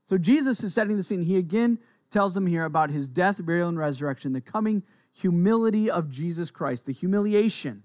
So 0.09 0.17
Jesus 0.17 0.63
is 0.63 0.75
setting 0.75 0.97
the 0.97 1.03
scene. 1.03 1.23
He 1.23 1.39
again 1.39 1.79
tells 2.11 2.35
them 2.35 2.47
here 2.47 2.65
about 2.65 2.91
his 2.91 3.09
death, 3.09 3.45
burial, 3.45 3.69
and 3.69 3.79
resurrection, 3.79 4.33
the 4.33 4.41
coming 4.41 4.85
humility 5.13 5.91
of 5.91 6.09
Jesus 6.09 6.51
Christ, 6.51 6.87
the 6.87 6.93
humiliation 6.93 7.83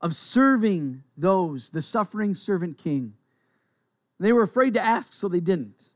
of 0.00 0.14
serving 0.14 1.02
those, 1.16 1.70
the 1.70 1.82
suffering 1.82 2.34
servant 2.34 2.78
king. 2.78 3.14
They 4.20 4.32
were 4.32 4.42
afraid 4.42 4.74
to 4.74 4.80
ask, 4.80 5.12
so 5.12 5.28
they 5.28 5.40
didn't. 5.40 5.90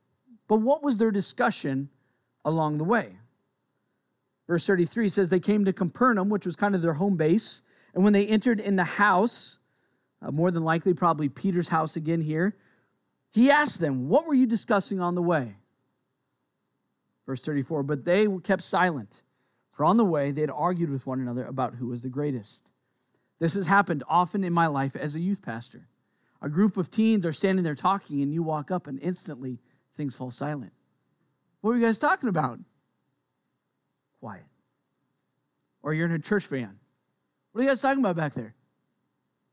But 0.49 0.57
what 0.57 0.83
was 0.83 0.99
their 0.99 1.11
discussion 1.11 1.89
along 2.45 2.79
the 2.79 2.85
way? 2.85 3.17
Verse 4.49 4.67
33 4.67 5.09
says 5.09 5.31
they 5.31 5.41
came 5.41 5.65
to 5.65 5.73
Capernaum, 5.73 6.29
which 6.29 6.47
was 6.47 6.57
kind 6.57 6.75
of 6.75 6.83
their 6.83 6.95
home 6.95 7.17
base. 7.17 7.63
And 7.95 8.05
when 8.05 8.13
they 8.13 8.27
entered 8.27 8.61
in 8.61 8.77
the 8.77 8.85
house, 8.85 9.59
uh, 10.21 10.31
more 10.31 10.51
than 10.51 10.65
likely, 10.65 10.95
probably 10.95 11.29
Peter's 11.29 11.69
house 11.69 11.97
again 11.97 12.21
here, 12.21 12.57
he 13.31 13.51
asked 13.51 13.81
them, 13.81 14.09
What 14.09 14.27
were 14.27 14.35
you 14.35 14.47
discussing 14.47 15.01
on 15.01 15.15
the 15.15 15.23
way? 15.23 15.57
Verse 17.27 17.41
34 17.43 17.83
But 17.83 18.05
they 18.05 18.27
kept 18.43 18.63
silent, 18.63 19.23
for 19.73 19.85
on 19.85 19.97
the 19.97 20.05
way 20.05 20.33
they 20.33 20.43
had 20.43 20.51
argued 20.51 20.91
with 20.91 21.07
one 21.07 21.21
another 21.21 21.45
about 21.47 21.77
who 21.77 21.87
was 21.87 22.03
the 22.03 22.09
greatest. 22.09 22.72
This 23.43 23.55
has 23.55 23.67
happened 23.67 24.05
often 24.09 24.45
in 24.45 24.53
my 24.53 24.69
life 24.69 24.95
as 24.95 25.17
a 25.17 25.19
youth 25.19 25.43
pastor. 25.43 25.89
A 26.43 26.49
group 26.49 26.77
of 26.77 26.93
teens 26.93 27.27
are 27.27 27.33
standing 27.33 27.65
there 27.65 27.75
talking, 27.75 28.23
and 28.23 28.33
you 28.33 28.41
walk 28.41 28.71
up, 28.71 28.87
and 28.87 29.01
instantly 29.03 29.59
things 29.97 30.15
fall 30.15 30.31
silent. 30.31 30.73
What 31.61 31.71
were 31.71 31.77
you 31.77 31.85
guys 31.85 31.99
talking 31.99 32.29
about? 32.29 32.61
Quiet. 34.21 34.45
Or 35.83 35.93
you're 35.93 36.07
in 36.07 36.13
a 36.13 36.21
church 36.21 36.47
van. 36.47 36.79
What 37.51 37.63
are 37.63 37.65
you 37.65 37.69
guys 37.69 37.81
talking 37.81 37.99
about 37.99 38.15
back 38.15 38.33
there? 38.35 38.55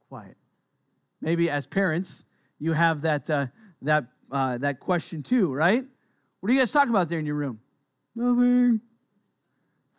Quiet. 0.08 0.38
Maybe 1.20 1.50
as 1.50 1.66
parents, 1.66 2.26
you 2.60 2.74
have 2.74 3.02
that, 3.02 3.28
uh, 3.28 3.48
that, 3.82 4.06
uh, 4.32 4.60
that 4.60 4.80
question 4.80 5.24
too, 5.24 5.52
right? 5.52 5.84
What 6.42 6.52
are 6.52 6.54
you 6.54 6.62
guys 6.62 6.72
talking 6.72 6.92
about 6.92 7.10
there 7.10 7.18
in 7.18 7.26
your 7.26 7.34
room? 7.34 7.60
Nothing 8.14 8.82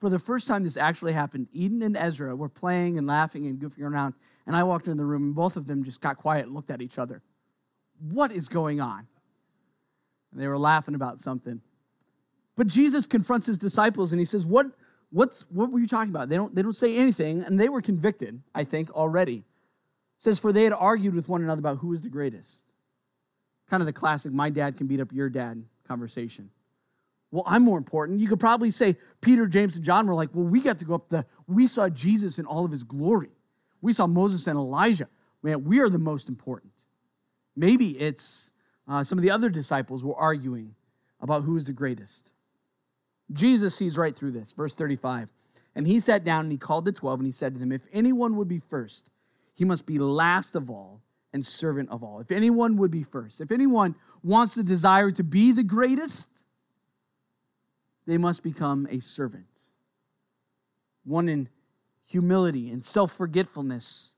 for 0.00 0.08
the 0.08 0.18
first 0.18 0.48
time 0.48 0.64
this 0.64 0.78
actually 0.78 1.12
happened, 1.12 1.48
Eden 1.52 1.82
and 1.82 1.96
Ezra 1.96 2.34
were 2.34 2.48
playing 2.48 2.96
and 2.96 3.06
laughing 3.06 3.46
and 3.46 3.58
goofing 3.58 3.84
around, 3.84 4.14
and 4.46 4.56
I 4.56 4.62
walked 4.62 4.88
in 4.88 4.96
the 4.96 5.04
room, 5.04 5.24
and 5.24 5.34
both 5.34 5.56
of 5.56 5.66
them 5.66 5.84
just 5.84 6.00
got 6.00 6.16
quiet 6.16 6.46
and 6.46 6.54
looked 6.54 6.70
at 6.70 6.80
each 6.80 6.98
other. 6.98 7.22
What 8.00 8.32
is 8.32 8.48
going 8.48 8.80
on? 8.80 9.06
And 10.32 10.40
they 10.40 10.46
were 10.46 10.58
laughing 10.58 10.94
about 10.94 11.20
something. 11.20 11.60
But 12.56 12.66
Jesus 12.66 13.06
confronts 13.06 13.46
his 13.46 13.58
disciples 13.58 14.12
and 14.12 14.18
he 14.18 14.24
says, 14.24 14.46
What, 14.46 14.66
what's, 15.10 15.42
what 15.50 15.70
were 15.70 15.78
you 15.78 15.86
talking 15.86 16.10
about? 16.10 16.30
They 16.30 16.36
don't, 16.36 16.54
they 16.54 16.62
don't 16.62 16.72
say 16.72 16.96
anything, 16.96 17.44
and 17.44 17.60
they 17.60 17.68
were 17.68 17.82
convicted, 17.82 18.40
I 18.54 18.64
think, 18.64 18.90
already. 18.90 19.36
It 19.36 19.44
says, 20.16 20.38
For 20.38 20.50
they 20.50 20.64
had 20.64 20.72
argued 20.72 21.14
with 21.14 21.28
one 21.28 21.42
another 21.42 21.58
about 21.58 21.78
who 21.78 21.92
is 21.92 22.02
the 22.02 22.08
greatest. 22.08 22.64
Kind 23.68 23.82
of 23.82 23.86
the 23.86 23.92
classic, 23.92 24.32
my 24.32 24.48
dad 24.48 24.78
can 24.78 24.86
beat 24.86 25.00
up 25.00 25.12
your 25.12 25.28
dad 25.28 25.62
conversation. 25.86 26.50
Well, 27.30 27.44
I'm 27.46 27.62
more 27.62 27.78
important. 27.78 28.20
You 28.20 28.28
could 28.28 28.40
probably 28.40 28.70
say 28.70 28.96
Peter, 29.20 29.46
James, 29.46 29.76
and 29.76 29.84
John 29.84 30.06
were 30.06 30.14
like, 30.14 30.30
well, 30.32 30.44
we 30.44 30.60
got 30.60 30.78
to 30.80 30.84
go 30.84 30.94
up 30.94 31.08
the, 31.08 31.24
we 31.46 31.66
saw 31.66 31.88
Jesus 31.88 32.38
in 32.38 32.46
all 32.46 32.64
of 32.64 32.70
his 32.70 32.82
glory. 32.82 33.30
We 33.80 33.92
saw 33.92 34.06
Moses 34.06 34.46
and 34.46 34.58
Elijah. 34.58 35.08
Man, 35.42 35.64
we 35.64 35.80
are 35.80 35.88
the 35.88 35.98
most 35.98 36.28
important. 36.28 36.72
Maybe 37.56 37.98
it's 37.98 38.50
uh, 38.88 39.04
some 39.04 39.18
of 39.18 39.22
the 39.22 39.30
other 39.30 39.48
disciples 39.48 40.04
were 40.04 40.16
arguing 40.16 40.74
about 41.20 41.44
who 41.44 41.56
is 41.56 41.66
the 41.66 41.72
greatest. 41.72 42.32
Jesus 43.32 43.74
sees 43.74 43.96
right 43.96 44.16
through 44.16 44.32
this. 44.32 44.52
Verse 44.52 44.74
35. 44.74 45.28
And 45.76 45.86
he 45.86 46.00
sat 46.00 46.24
down 46.24 46.46
and 46.46 46.52
he 46.52 46.58
called 46.58 46.84
the 46.84 46.92
12 46.92 47.20
and 47.20 47.26
he 47.26 47.32
said 47.32 47.54
to 47.54 47.60
them, 47.60 47.70
If 47.70 47.82
anyone 47.92 48.36
would 48.36 48.48
be 48.48 48.58
first, 48.58 49.10
he 49.54 49.64
must 49.64 49.86
be 49.86 49.98
last 49.98 50.56
of 50.56 50.68
all 50.68 51.02
and 51.32 51.46
servant 51.46 51.90
of 51.90 52.02
all. 52.02 52.20
If 52.20 52.32
anyone 52.32 52.76
would 52.78 52.90
be 52.90 53.04
first, 53.04 53.40
if 53.40 53.52
anyone 53.52 53.94
wants 54.24 54.54
the 54.54 54.64
desire 54.64 55.10
to 55.12 55.22
be 55.22 55.52
the 55.52 55.62
greatest, 55.62 56.29
they 58.10 58.18
must 58.18 58.42
become 58.42 58.88
a 58.90 58.98
servant. 58.98 59.46
One 61.04 61.28
in 61.28 61.48
humility 62.04 62.70
and 62.70 62.84
self 62.84 63.12
forgetfulness. 63.12 64.14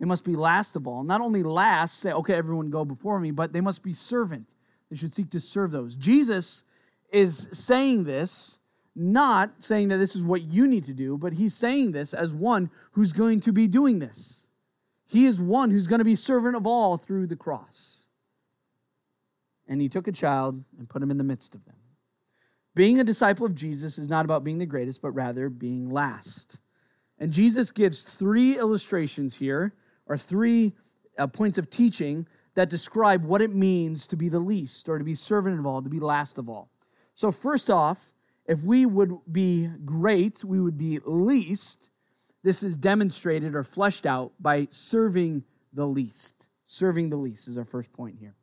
They 0.00 0.06
must 0.06 0.24
be 0.24 0.34
last 0.34 0.74
of 0.74 0.86
all. 0.88 1.04
Not 1.04 1.20
only 1.20 1.44
last, 1.44 2.00
say, 2.00 2.10
okay, 2.10 2.34
everyone 2.34 2.70
go 2.70 2.84
before 2.84 3.20
me, 3.20 3.30
but 3.30 3.52
they 3.52 3.60
must 3.60 3.84
be 3.84 3.92
servant. 3.92 4.54
They 4.90 4.96
should 4.96 5.14
seek 5.14 5.30
to 5.30 5.40
serve 5.40 5.70
those. 5.70 5.96
Jesus 5.96 6.64
is 7.12 7.48
saying 7.52 8.04
this, 8.04 8.58
not 8.96 9.52
saying 9.60 9.88
that 9.88 9.98
this 9.98 10.16
is 10.16 10.22
what 10.22 10.42
you 10.42 10.66
need 10.66 10.84
to 10.84 10.92
do, 10.92 11.16
but 11.16 11.34
he's 11.34 11.54
saying 11.54 11.92
this 11.92 12.12
as 12.12 12.34
one 12.34 12.70
who's 12.92 13.12
going 13.12 13.40
to 13.40 13.52
be 13.52 13.68
doing 13.68 14.00
this. 14.00 14.46
He 15.06 15.24
is 15.24 15.40
one 15.40 15.70
who's 15.70 15.86
going 15.86 16.00
to 16.00 16.04
be 16.04 16.16
servant 16.16 16.56
of 16.56 16.66
all 16.66 16.98
through 16.98 17.28
the 17.28 17.36
cross. 17.36 18.08
And 19.68 19.80
he 19.80 19.88
took 19.88 20.08
a 20.08 20.12
child 20.12 20.64
and 20.78 20.88
put 20.88 21.02
him 21.02 21.10
in 21.10 21.18
the 21.18 21.24
midst 21.24 21.54
of 21.54 21.64
them. 21.64 21.76
Being 22.78 23.00
a 23.00 23.04
disciple 23.04 23.44
of 23.44 23.56
Jesus 23.56 23.98
is 23.98 24.08
not 24.08 24.24
about 24.24 24.44
being 24.44 24.58
the 24.58 24.64
greatest, 24.64 25.02
but 25.02 25.10
rather 25.10 25.48
being 25.48 25.90
last. 25.90 26.58
And 27.18 27.32
Jesus 27.32 27.72
gives 27.72 28.02
three 28.02 28.56
illustrations 28.56 29.34
here, 29.34 29.74
or 30.06 30.16
three 30.16 30.74
uh, 31.18 31.26
points 31.26 31.58
of 31.58 31.70
teaching 31.70 32.28
that 32.54 32.70
describe 32.70 33.24
what 33.24 33.42
it 33.42 33.52
means 33.52 34.06
to 34.06 34.16
be 34.16 34.28
the 34.28 34.38
least, 34.38 34.88
or 34.88 34.96
to 34.96 35.02
be 35.02 35.16
servant 35.16 35.58
of 35.58 35.66
all, 35.66 35.82
to 35.82 35.88
be 35.88 35.98
last 35.98 36.38
of 36.38 36.48
all. 36.48 36.70
So, 37.14 37.32
first 37.32 37.68
off, 37.68 38.12
if 38.46 38.62
we 38.62 38.86
would 38.86 39.12
be 39.32 39.68
great, 39.84 40.44
we 40.44 40.60
would 40.60 40.78
be 40.78 41.00
least. 41.04 41.90
This 42.44 42.62
is 42.62 42.76
demonstrated 42.76 43.56
or 43.56 43.64
fleshed 43.64 44.06
out 44.06 44.34
by 44.38 44.68
serving 44.70 45.42
the 45.72 45.86
least. 45.88 46.46
Serving 46.64 47.10
the 47.10 47.16
least 47.16 47.48
is 47.48 47.58
our 47.58 47.64
first 47.64 47.92
point 47.92 48.18
here. 48.20 48.36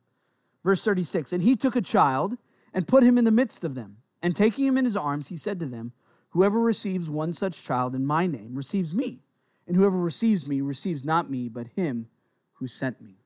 Verse 0.62 0.84
36 0.84 1.32
And 1.32 1.42
he 1.42 1.56
took 1.56 1.74
a 1.74 1.80
child 1.80 2.36
and 2.74 2.86
put 2.86 3.02
him 3.02 3.16
in 3.16 3.24
the 3.24 3.30
midst 3.30 3.64
of 3.64 3.74
them 3.74 3.96
and 4.26 4.34
taking 4.34 4.66
him 4.66 4.76
in 4.76 4.84
his 4.84 4.96
arms, 4.96 5.28
he 5.28 5.36
said 5.36 5.60
to 5.60 5.66
them, 5.66 5.92
Whoever 6.30 6.58
receives 6.58 7.08
one 7.08 7.32
such 7.32 7.62
child 7.62 7.94
in 7.94 8.04
my 8.04 8.26
name 8.26 8.56
receives 8.56 8.92
me, 8.92 9.20
and 9.68 9.76
whoever 9.76 9.96
receives 9.96 10.48
me 10.48 10.60
receives 10.60 11.04
not 11.04 11.30
me, 11.30 11.48
but 11.48 11.68
him 11.76 12.08
who 12.54 12.66
sent 12.66 13.00
me. 13.00 13.20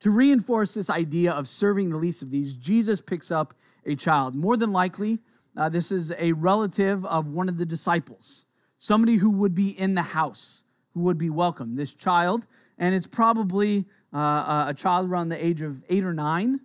To 0.00 0.10
reinforce 0.10 0.72
this 0.72 0.88
idea 0.88 1.32
of 1.32 1.46
serving 1.46 1.90
the 1.90 1.98
least 1.98 2.22
of 2.22 2.30
these, 2.30 2.56
Jesus 2.56 3.02
picks 3.02 3.30
up 3.30 3.52
a 3.84 3.94
child. 3.94 4.34
More 4.34 4.56
than 4.56 4.72
likely, 4.72 5.18
uh, 5.58 5.68
this 5.68 5.92
is 5.92 6.10
a 6.18 6.32
relative 6.32 7.04
of 7.04 7.28
one 7.28 7.50
of 7.50 7.58
the 7.58 7.66
disciples, 7.66 8.46
somebody 8.78 9.16
who 9.16 9.28
would 9.28 9.54
be 9.54 9.78
in 9.78 9.94
the 9.94 10.00
house, 10.00 10.64
who 10.94 11.00
would 11.00 11.18
be 11.18 11.28
welcome. 11.28 11.76
This 11.76 11.92
child, 11.92 12.46
and 12.78 12.94
it's 12.94 13.06
probably 13.06 13.84
uh, 14.10 14.64
a 14.68 14.74
child 14.74 15.10
around 15.10 15.28
the 15.28 15.44
age 15.44 15.60
of 15.60 15.82
eight 15.90 16.02
or 16.02 16.14
nine, 16.14 16.60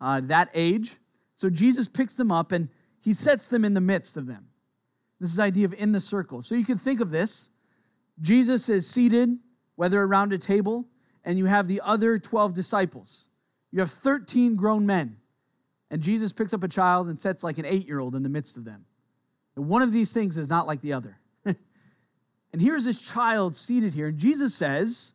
uh, 0.00 0.20
that 0.24 0.50
age. 0.52 0.96
So 1.42 1.50
Jesus 1.50 1.88
picks 1.88 2.14
them 2.14 2.30
up 2.30 2.52
and 2.52 2.68
he 3.00 3.12
sets 3.12 3.48
them 3.48 3.64
in 3.64 3.74
the 3.74 3.80
midst 3.80 4.16
of 4.16 4.28
them. 4.28 4.46
This 5.18 5.30
is 5.30 5.36
the 5.38 5.42
idea 5.42 5.64
of 5.64 5.74
in 5.74 5.90
the 5.90 5.98
circle. 5.98 6.40
So 6.40 6.54
you 6.54 6.64
can 6.64 6.78
think 6.78 7.00
of 7.00 7.10
this. 7.10 7.50
Jesus 8.20 8.68
is 8.68 8.88
seated, 8.88 9.38
whether 9.74 10.00
around 10.00 10.32
a 10.32 10.38
table, 10.38 10.86
and 11.24 11.40
you 11.40 11.46
have 11.46 11.66
the 11.66 11.80
other 11.84 12.16
12 12.16 12.54
disciples. 12.54 13.28
You 13.72 13.80
have 13.80 13.90
13 13.90 14.54
grown 14.54 14.86
men. 14.86 15.16
And 15.90 16.00
Jesus 16.00 16.32
picks 16.32 16.54
up 16.54 16.62
a 16.62 16.68
child 16.68 17.08
and 17.08 17.20
sets 17.20 17.42
like 17.42 17.58
an 17.58 17.66
eight 17.66 17.88
year 17.88 17.98
old 17.98 18.14
in 18.14 18.22
the 18.22 18.28
midst 18.28 18.56
of 18.56 18.64
them. 18.64 18.84
And 19.56 19.66
one 19.66 19.82
of 19.82 19.90
these 19.90 20.12
things 20.12 20.38
is 20.38 20.48
not 20.48 20.68
like 20.68 20.80
the 20.80 20.92
other. 20.92 21.18
and 21.44 21.56
here's 22.60 22.84
this 22.84 23.00
child 23.00 23.56
seated 23.56 23.94
here. 23.94 24.06
And 24.06 24.16
Jesus 24.16 24.54
says, 24.54 25.14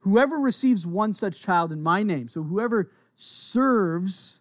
Whoever 0.00 0.40
receives 0.40 0.88
one 0.88 1.12
such 1.12 1.40
child 1.40 1.70
in 1.70 1.80
my 1.80 2.02
name, 2.02 2.28
so 2.28 2.42
whoever 2.42 2.90
serves 3.14 4.40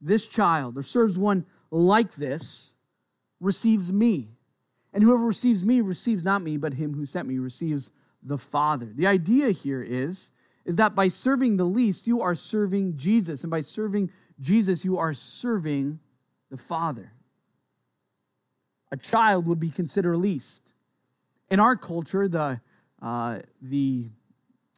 this 0.00 0.26
child 0.26 0.78
or 0.78 0.82
serves 0.82 1.18
one 1.18 1.44
like 1.70 2.14
this 2.14 2.74
receives 3.40 3.92
me. 3.92 4.30
And 4.92 5.02
whoever 5.02 5.24
receives 5.24 5.64
me 5.64 5.80
receives 5.80 6.24
not 6.24 6.42
me, 6.42 6.56
but 6.56 6.74
him 6.74 6.94
who 6.94 7.06
sent 7.06 7.28
me 7.28 7.38
receives 7.38 7.90
the 8.22 8.38
Father. 8.38 8.90
The 8.94 9.06
idea 9.06 9.50
here 9.50 9.82
is, 9.82 10.30
is 10.64 10.76
that 10.76 10.94
by 10.94 11.08
serving 11.08 11.56
the 11.56 11.64
least, 11.64 12.06
you 12.06 12.20
are 12.22 12.34
serving 12.34 12.96
Jesus. 12.96 13.42
And 13.42 13.50
by 13.50 13.60
serving 13.60 14.10
Jesus, 14.40 14.84
you 14.84 14.98
are 14.98 15.14
serving 15.14 16.00
the 16.50 16.56
Father. 16.56 17.12
A 18.92 18.96
child 18.96 19.46
would 19.46 19.60
be 19.60 19.70
considered 19.70 20.16
least. 20.16 20.72
In 21.50 21.60
our 21.60 21.76
culture, 21.76 22.28
the, 22.28 22.60
uh, 23.00 23.38
the 23.62 24.08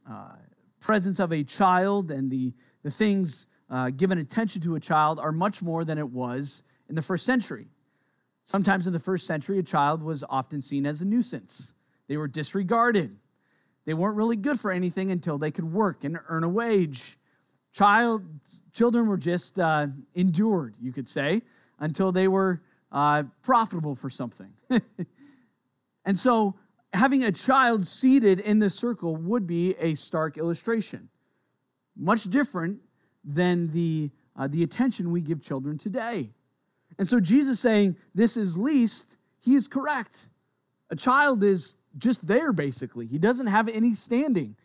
uh, 0.09 0.37
presence 0.81 1.19
of 1.19 1.33
a 1.33 1.43
child 1.43 2.11
and 2.11 2.31
the, 2.31 2.53
the 2.83 2.91
things 2.91 3.47
uh, 3.73 3.89
given 3.89 4.19
attention 4.19 4.61
to 4.61 4.77
a 4.77 4.81
child 4.81 5.19
are 5.19 5.33
much 5.33 5.63
more 5.63 5.85
than 5.85 5.97
it 5.97 6.09
was 6.09 6.63
in 6.91 6.95
the 6.95 7.03
first 7.03 7.25
century. 7.25 7.67
Sometimes 8.45 8.87
in 8.87 8.93
the 8.93 9.01
first 9.01 9.27
century, 9.27 9.59
a 9.59 9.63
child 9.63 10.03
was 10.03 10.23
often 10.29 10.61
seen 10.61 10.85
as 10.85 11.01
a 11.01 11.07
nuisance. 11.07 11.73
They 12.07 12.19
were 12.19 12.29
disregarded. 12.29 13.17
They 13.87 13.95
weren't 13.95 14.17
really 14.17 14.37
good 14.37 14.61
for 14.61 14.71
anything 14.71 15.11
until 15.11 15.39
they 15.39 15.51
could 15.51 15.65
work 15.65 16.05
and 16.05 16.19
earn 16.29 16.45
a 16.45 16.49
wage. 16.49 17.19
Child, 17.73 18.25
children 18.75 19.07
were 19.07 19.17
just 19.17 19.59
uh, 19.59 19.87
endured, 20.15 20.75
you 20.79 20.93
could 20.93 21.09
say, 21.09 21.41
until 21.81 22.13
they 22.13 22.29
were 22.29 22.61
uh, 22.93 23.23
profitable 23.43 23.95
for 23.95 24.11
something. 24.11 24.53
and 26.05 26.19
so, 26.19 26.57
having 26.93 27.25
a 27.25 27.33
child 27.33 27.87
seated 27.87 28.39
in 28.39 28.59
the 28.59 28.69
circle 28.69 29.17
would 29.17 29.47
be 29.47 29.75
a 29.79 29.95
stark 29.95 30.37
illustration. 30.37 31.09
Much 31.97 32.25
different 32.25 32.81
than 33.25 33.73
the, 33.73 34.11
uh, 34.37 34.49
the 34.49 34.63
attention 34.63 35.11
we 35.11 35.21
give 35.21 35.43
children 35.43 35.79
today. 35.79 36.31
And 36.99 37.09
so, 37.09 37.21
Jesus 37.21 37.61
saying 37.61 37.97
this 38.15 38.37
is 38.37 38.57
least, 38.57 39.17
he 39.41 39.55
is 39.55 39.67
correct. 39.67 40.29
A 40.91 40.97
child 40.97 41.43
is 41.43 41.77
just 41.97 42.27
there, 42.27 42.53
basically. 42.53 43.07
He 43.07 43.19
doesn't 43.19 43.47
have 43.47 43.69
any 43.69 43.95
standing. 43.95 44.57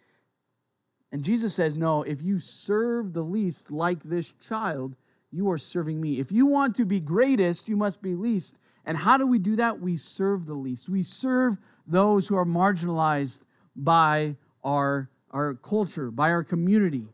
And 1.11 1.23
Jesus 1.23 1.53
says, 1.55 1.77
No, 1.77 2.03
if 2.03 2.21
you 2.21 2.39
serve 2.39 3.13
the 3.13 3.21
least 3.21 3.71
like 3.71 4.03
this 4.03 4.33
child, 4.45 4.95
you 5.31 5.49
are 5.51 5.57
serving 5.57 5.99
me. 5.99 6.19
If 6.19 6.31
you 6.31 6.45
want 6.45 6.75
to 6.75 6.85
be 6.85 6.99
greatest, 6.99 7.67
you 7.67 7.77
must 7.77 8.01
be 8.01 8.15
least. 8.15 8.57
And 8.85 8.97
how 8.97 9.17
do 9.17 9.27
we 9.27 9.39
do 9.39 9.55
that? 9.57 9.79
We 9.79 9.97
serve 9.97 10.45
the 10.45 10.53
least. 10.53 10.89
We 10.89 11.03
serve 11.03 11.57
those 11.85 12.27
who 12.27 12.35
are 12.35 12.45
marginalized 12.45 13.39
by 13.75 14.35
our, 14.63 15.09
our 15.31 15.55
culture, 15.55 16.09
by 16.09 16.31
our 16.31 16.43
community. 16.43 17.07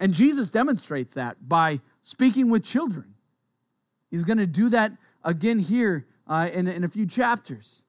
And 0.00 0.14
Jesus 0.14 0.48
demonstrates 0.48 1.14
that 1.14 1.46
by 1.46 1.80
speaking 2.02 2.48
with 2.48 2.64
children. 2.64 3.14
He's 4.10 4.24
going 4.24 4.38
to 4.38 4.46
do 4.46 4.70
that 4.70 4.92
again 5.22 5.58
here 5.58 6.06
uh, 6.26 6.48
in, 6.52 6.66
in 6.66 6.84
a 6.84 6.88
few 6.88 7.06
chapters. 7.06 7.84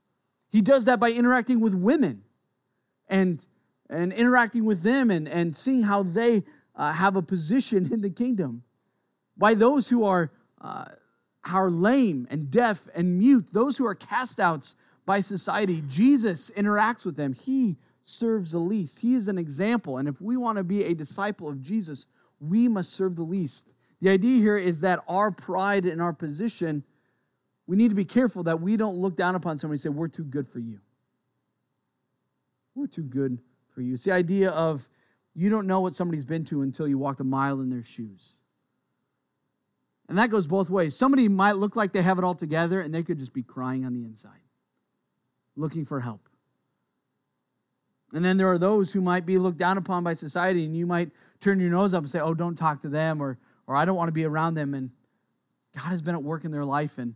He 0.50 0.62
does 0.62 0.86
that 0.86 1.00
by 1.00 1.12
interacting 1.12 1.62
with 1.62 1.74
women 1.74 2.24
and, 3.08 3.44
and 3.90 4.12
interacting 4.12 4.66
with 4.66 4.84
them 4.84 5.10
and, 5.10 5.28
and 5.28 5.56
seeing 5.56 5.84
how 5.84 6.04
they 6.04 6.44
uh, 6.76 6.92
have 6.92 7.16
a 7.16 7.22
position 7.22 7.90
in 7.94 8.02
the 8.02 8.10
kingdom. 8.10 8.64
By 9.38 9.54
those 9.54 9.88
who 9.88 10.04
are, 10.04 10.32
uh, 10.60 10.86
are 11.50 11.72
lame 11.72 12.28
and 12.30 12.52
deaf 12.52 12.90
and 12.94 13.18
mute, 13.18 13.48
those 13.54 13.78
who 13.78 13.86
are 13.86 13.96
cast 13.96 14.40
outs 14.40 14.76
by 15.06 15.22
society, 15.22 15.82
Jesus 15.88 16.52
interacts 16.52 17.06
with 17.06 17.16
them. 17.16 17.32
He 17.34 17.78
serves 18.04 18.52
the 18.52 18.60
least. 18.60 19.00
He 19.00 19.16
is 19.16 19.28
an 19.28 19.38
example. 19.38 19.98
And 19.98 20.08
if 20.08 20.20
we 20.22 20.38
want 20.38 20.58
to 20.58 20.64
be 20.64 20.84
a 20.84 20.94
disciple 20.94 21.48
of 21.48 21.62
Jesus, 21.62 22.08
we 22.40 22.68
must 22.68 22.94
serve 22.94 23.16
the 23.16 23.24
least. 23.24 23.70
The 24.02 24.10
idea 24.10 24.40
here 24.40 24.58
is 24.58 24.82
that 24.82 25.04
our 25.08 25.32
pride 25.32 25.86
and 25.86 26.02
our 26.02 26.14
position 26.14 26.84
we 27.72 27.78
need 27.78 27.88
to 27.88 27.96
be 27.96 28.04
careful 28.04 28.44
that 28.44 28.60
we 28.60 28.76
don't 28.76 28.98
look 28.98 29.16
down 29.16 29.36
upon 29.36 29.58
somebody 29.58 29.76
and 29.76 29.82
say, 29.82 29.88
We're 29.88 30.10
too 30.10 30.26
good 30.26 30.46
for 30.50 30.60
you. 30.60 30.80
We're 32.76 32.88
too 32.88 33.04
good 33.04 33.40
for 33.74 33.80
you. 33.80 33.94
It's 33.94 34.04
the 34.04 34.12
idea 34.12 34.50
of 34.50 34.90
you 35.34 35.50
don't 35.50 35.68
know 35.68 35.80
what 35.80 35.96
somebody's 35.96 36.26
been 36.26 36.44
to 36.46 36.64
until 36.64 36.86
you 36.86 36.98
walked 36.98 37.22
a 37.22 37.24
mile 37.24 37.62
in 37.62 37.70
their 37.70 37.84
shoes. 37.84 38.36
And 40.10 40.18
that 40.18 40.30
goes 40.30 40.48
both 40.48 40.70
ways. 40.70 40.98
Somebody 40.98 41.30
might 41.30 41.56
look 41.56 41.78
like 41.78 41.94
they 41.94 42.02
have 42.02 42.18
it 42.18 42.26
all 42.26 42.36
together, 42.36 42.82
and 42.82 42.94
they 42.94 43.04
could 43.04 43.18
just 43.18 43.32
be 43.32 43.44
crying 43.44 43.86
on 43.86 43.94
the 43.94 44.04
inside, 44.04 44.42
looking 45.56 45.86
for 45.86 46.02
help. 46.02 46.28
And 48.14 48.24
then 48.24 48.38
there 48.38 48.52
are 48.52 48.58
those 48.58 48.92
who 48.92 49.02
might 49.02 49.26
be 49.26 49.38
looked 49.38 49.58
down 49.58 49.78
upon 49.78 50.04
by 50.04 50.14
society, 50.14 50.66
and 50.66 50.76
you 50.76 50.86
might 50.86 51.12
turn 51.40 51.60
your 51.60 51.72
nose 51.72 51.94
up 51.94 52.04
and 52.04 52.10
say, 52.10 52.20
Oh, 52.20 52.34
don't 52.34 52.58
talk 52.58 52.82
to 52.82 52.90
them, 52.90 53.22
or, 53.22 53.38
or 53.68 53.76
I 53.76 53.86
don't 53.86 53.96
want 53.96 54.10
to 54.10 54.14
be 54.14 54.26
around 54.26 54.56
them. 54.56 54.74
And 54.74 54.92
God 55.74 55.90
has 55.90 56.02
been 56.02 56.16
at 56.16 56.24
work 56.24 56.44
in 56.44 56.52
their 56.52 56.66
life, 56.66 56.98
and 56.98 57.16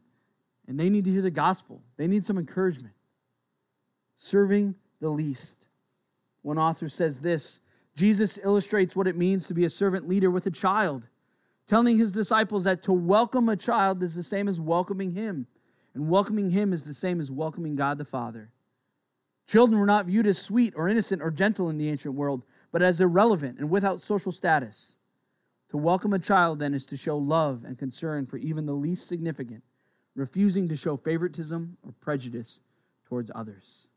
and 0.68 0.80
they 0.80 0.90
need 0.90 1.06
to 1.06 1.12
hear 1.12 1.22
the 1.22 1.32
gospel. 1.32 1.82
They 1.98 2.08
need 2.08 2.26
some 2.26 2.38
encouragement. 2.38 2.94
Serving 4.16 4.76
the 5.00 5.10
least. 5.10 5.68
One 6.42 6.58
author 6.58 6.90
says 6.90 7.20
this 7.20 7.60
Jesus 7.96 8.40
illustrates 8.44 8.96
what 8.96 9.08
it 9.08 9.16
means 9.16 9.48
to 9.48 9.54
be 9.54 9.66
a 9.66 9.70
servant 9.70 10.08
leader 10.08 10.32
with 10.32 10.46
a 10.46 10.52
child, 10.52 11.08
telling 11.68 11.98
his 11.98 12.12
disciples 12.12 12.64
that 12.64 12.82
to 12.84 12.94
welcome 12.94 13.50
a 13.50 13.56
child 13.56 14.02
is 14.02 14.16
the 14.16 14.24
same 14.24 14.48
as 14.48 14.60
welcoming 14.60 15.12
him, 15.12 15.48
and 15.94 16.10
welcoming 16.10 16.50
him 16.50 16.74
is 16.74 16.84
the 16.84 16.94
same 16.94 17.20
as 17.20 17.32
welcoming 17.32 17.76
God 17.76 17.98
the 17.98 18.06
Father. 18.06 18.52
Children 19.48 19.80
were 19.80 19.86
not 19.86 20.08
viewed 20.08 20.28
as 20.28 20.42
sweet 20.42 20.74
or 20.76 20.90
innocent 20.90 21.22
or 21.22 21.32
gentle 21.32 21.70
in 21.70 21.78
the 21.78 21.90
ancient 21.90 22.16
world, 22.16 22.44
but 22.72 22.82
as 22.82 23.00
irrelevant 23.00 23.60
and 23.60 23.70
without 23.70 24.02
social 24.02 24.32
status. 24.32 24.98
To 25.70 25.78
welcome 25.78 26.14
a 26.14 26.20
child, 26.20 26.60
then, 26.60 26.74
is 26.74 26.86
to 26.88 26.98
show 26.98 27.18
love 27.18 27.64
and 27.66 27.78
concern 27.78 28.26
for 28.26 28.38
even 28.38 28.66
the 28.66 28.74
least 28.74 29.08
significant 29.08 29.64
refusing 30.16 30.70
to 30.70 30.76
show 30.76 30.98
favoritism 30.98 31.78
or 31.84 31.92
prejudice 32.00 32.62
towards 33.08 33.30
others. 33.36 33.90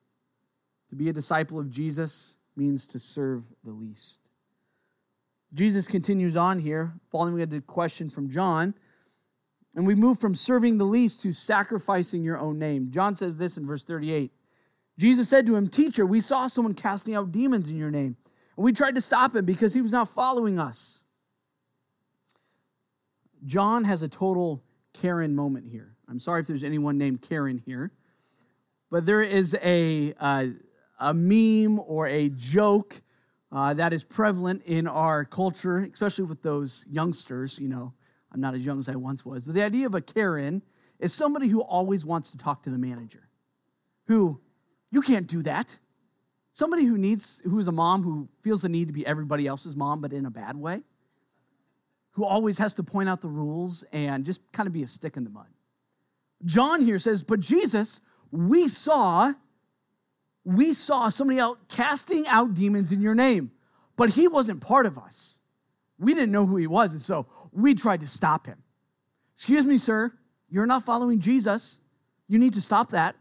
To 0.90 0.96
be 0.96 1.08
a 1.08 1.12
disciple 1.12 1.58
of 1.58 1.70
Jesus 1.70 2.38
means 2.56 2.86
to 2.88 2.98
serve 2.98 3.44
the 3.64 3.70
least. 3.70 4.20
Jesus 5.54 5.86
continues 5.86 6.36
on 6.36 6.58
here, 6.58 6.92
following 7.10 7.40
a 7.40 7.60
question 7.60 8.10
from 8.10 8.28
John, 8.28 8.74
and 9.74 9.86
we 9.86 9.94
move 9.94 10.18
from 10.18 10.34
serving 10.34 10.78
the 10.78 10.84
least 10.84 11.22
to 11.22 11.32
sacrificing 11.32 12.22
your 12.22 12.38
own 12.38 12.58
name. 12.58 12.90
John 12.90 13.14
says 13.14 13.36
this 13.36 13.56
in 13.56 13.66
verse 13.66 13.84
38 13.84 14.32
Jesus 14.98 15.28
said 15.28 15.46
to 15.46 15.54
him, 15.54 15.68
Teacher, 15.68 16.04
we 16.04 16.20
saw 16.20 16.48
someone 16.48 16.74
casting 16.74 17.14
out 17.14 17.30
demons 17.30 17.70
in 17.70 17.76
your 17.76 17.90
name, 17.90 18.16
and 18.56 18.64
we 18.64 18.72
tried 18.72 18.96
to 18.96 19.00
stop 19.00 19.36
him 19.36 19.44
because 19.44 19.72
he 19.72 19.80
was 19.80 19.92
not 19.92 20.08
following 20.08 20.58
us. 20.58 21.02
John 23.44 23.84
has 23.84 24.02
a 24.02 24.08
total 24.08 24.64
Karen 24.92 25.36
moment 25.36 25.66
here. 25.68 25.94
I'm 26.08 26.18
sorry 26.18 26.40
if 26.40 26.48
there's 26.48 26.64
anyone 26.64 26.98
named 26.98 27.22
Karen 27.22 27.62
here, 27.64 27.92
but 28.90 29.06
there 29.06 29.22
is 29.22 29.56
a, 29.62 30.14
uh, 30.18 30.46
a 30.98 31.14
meme 31.14 31.78
or 31.78 32.08
a 32.08 32.30
joke 32.30 33.00
uh, 33.52 33.74
that 33.74 33.92
is 33.92 34.02
prevalent 34.02 34.62
in 34.64 34.88
our 34.88 35.24
culture, 35.24 35.88
especially 35.92 36.24
with 36.24 36.42
those 36.42 36.84
youngsters. 36.90 37.58
You 37.58 37.68
know, 37.68 37.92
I'm 38.32 38.40
not 38.40 38.54
as 38.54 38.62
young 38.62 38.80
as 38.80 38.88
I 38.88 38.96
once 38.96 39.24
was, 39.24 39.44
but 39.44 39.54
the 39.54 39.62
idea 39.62 39.86
of 39.86 39.94
a 39.94 40.00
Karen 40.00 40.62
is 40.98 41.14
somebody 41.14 41.46
who 41.46 41.60
always 41.60 42.04
wants 42.04 42.32
to 42.32 42.38
talk 42.38 42.64
to 42.64 42.70
the 42.70 42.78
manager, 42.78 43.28
who, 44.06 44.40
you 44.90 45.02
can't 45.02 45.26
do 45.26 45.42
that. 45.42 45.78
Somebody 46.52 46.84
who 46.84 46.98
needs, 46.98 47.40
who 47.44 47.58
is 47.58 47.68
a 47.68 47.72
mom 47.72 48.02
who 48.02 48.28
feels 48.42 48.62
the 48.62 48.68
need 48.68 48.88
to 48.88 48.92
be 48.92 49.06
everybody 49.06 49.46
else's 49.46 49.76
mom, 49.76 50.00
but 50.00 50.12
in 50.12 50.26
a 50.26 50.30
bad 50.30 50.56
way, 50.56 50.82
who 52.12 52.24
always 52.24 52.58
has 52.58 52.74
to 52.74 52.82
point 52.82 53.08
out 53.08 53.20
the 53.20 53.28
rules 53.28 53.84
and 53.92 54.24
just 54.24 54.40
kind 54.52 54.66
of 54.66 54.72
be 54.72 54.82
a 54.82 54.88
stick 54.88 55.16
in 55.16 55.24
the 55.24 55.30
mud. 55.30 55.46
John 56.44 56.80
here 56.82 56.98
says, 56.98 57.22
But 57.22 57.40
Jesus, 57.40 58.00
we 58.30 58.66
saw, 58.68 59.34
we 60.44 60.72
saw 60.72 61.10
somebody 61.10 61.38
out 61.38 61.68
casting 61.68 62.26
out 62.26 62.54
demons 62.54 62.90
in 62.90 63.00
your 63.00 63.14
name, 63.14 63.52
but 63.96 64.10
he 64.10 64.26
wasn't 64.26 64.60
part 64.60 64.86
of 64.86 64.98
us. 64.98 65.38
We 65.98 66.14
didn't 66.14 66.32
know 66.32 66.46
who 66.46 66.56
he 66.56 66.66
was, 66.66 66.92
and 66.92 67.02
so 67.02 67.26
we 67.52 67.74
tried 67.74 68.00
to 68.00 68.06
stop 68.06 68.46
him. 68.46 68.62
Excuse 69.36 69.64
me, 69.64 69.78
sir, 69.78 70.12
you're 70.50 70.66
not 70.66 70.84
following 70.84 71.20
Jesus. 71.20 71.80
You 72.26 72.38
need 72.38 72.54
to 72.54 72.60
stop 72.60 72.90
that. 72.90 73.16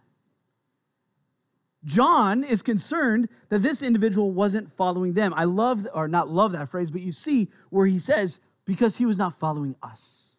John 1.88 2.44
is 2.44 2.62
concerned 2.62 3.30
that 3.48 3.64
this 3.64 3.82
individual 3.82 4.32
wasn't 4.32 4.72
following 4.76 5.14
them. 5.14 5.34
I 5.36 5.46
love, 5.46 5.88
or 5.94 6.10
not 6.10 6.30
love 6.30 6.52
that 6.52 6.68
phrase, 6.70 6.92
but 6.92 7.02
you 7.02 7.14
see 7.14 7.48
where 7.70 7.86
he 7.86 7.98
says, 7.98 8.42
because 8.66 8.98
he 8.98 9.06
was 9.06 9.18
not 9.18 9.34
following 9.34 9.76
us. 9.82 10.36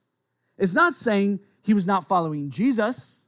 It's 0.59 0.75
not 0.75 0.93
saying 0.93 1.41
he 1.63 1.73
was 1.73 1.87
not 1.87 2.07
following 2.07 2.51
Jesus 2.51 3.27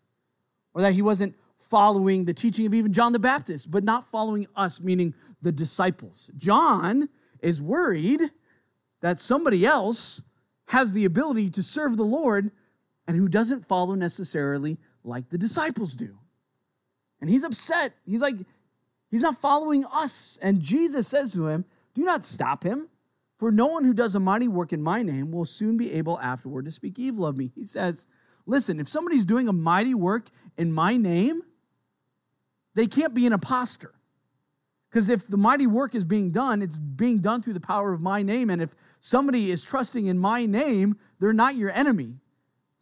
or 0.74 0.82
that 0.82 0.92
he 0.92 1.00
wasn't 1.00 1.34
following 1.70 2.26
the 2.26 2.34
teaching 2.34 2.66
of 2.66 2.74
even 2.74 2.92
John 2.92 3.12
the 3.12 3.18
Baptist, 3.18 3.70
but 3.70 3.84
not 3.84 4.10
following 4.10 4.46
us, 4.54 4.80
meaning 4.80 5.14
the 5.40 5.52
disciples. 5.52 6.30
John 6.36 7.08
is 7.40 7.62
worried 7.62 8.20
that 9.00 9.18
somebody 9.18 9.64
else 9.64 10.22
has 10.66 10.92
the 10.92 11.06
ability 11.06 11.48
to 11.50 11.62
serve 11.62 11.96
the 11.96 12.04
Lord 12.04 12.50
and 13.06 13.16
who 13.16 13.28
doesn't 13.28 13.66
follow 13.66 13.94
necessarily 13.94 14.76
like 15.04 15.30
the 15.30 15.38
disciples 15.38 15.96
do. 15.96 16.18
And 17.20 17.28
he's 17.28 17.44
upset. 17.44 17.94
He's 18.06 18.20
like, 18.20 18.36
he's 19.10 19.22
not 19.22 19.40
following 19.40 19.84
us. 19.84 20.38
And 20.40 20.60
Jesus 20.60 21.08
says 21.08 21.32
to 21.32 21.48
him, 21.48 21.64
Do 21.94 22.04
not 22.04 22.24
stop 22.24 22.64
him. 22.64 22.88
For 23.38 23.50
no 23.50 23.66
one 23.66 23.84
who 23.84 23.94
does 23.94 24.14
a 24.14 24.20
mighty 24.20 24.48
work 24.48 24.72
in 24.72 24.82
my 24.82 25.02
name 25.02 25.32
will 25.32 25.46
soon 25.46 25.76
be 25.76 25.92
able 25.92 26.20
afterward 26.20 26.66
to 26.66 26.70
speak 26.70 26.98
evil 26.98 27.26
of 27.26 27.36
me. 27.36 27.50
He 27.54 27.64
says, 27.64 28.06
Listen, 28.46 28.80
if 28.80 28.88
somebody's 28.88 29.24
doing 29.24 29.48
a 29.48 29.52
mighty 29.52 29.94
work 29.94 30.28
in 30.56 30.72
my 30.72 30.96
name, 30.96 31.42
they 32.74 32.86
can't 32.86 33.14
be 33.14 33.26
an 33.26 33.32
impostor. 33.32 33.94
Because 34.90 35.08
if 35.08 35.28
the 35.28 35.36
mighty 35.36 35.66
work 35.66 35.94
is 35.94 36.04
being 36.04 36.32
done, 36.32 36.62
it's 36.62 36.78
being 36.78 37.18
done 37.18 37.42
through 37.42 37.52
the 37.52 37.60
power 37.60 37.92
of 37.92 38.00
my 38.00 38.22
name. 38.22 38.50
And 38.50 38.60
if 38.60 38.74
somebody 39.00 39.50
is 39.50 39.62
trusting 39.62 40.06
in 40.06 40.18
my 40.18 40.46
name, 40.46 40.96
they're 41.20 41.32
not 41.32 41.56
your 41.56 41.70
enemy. 41.70 42.14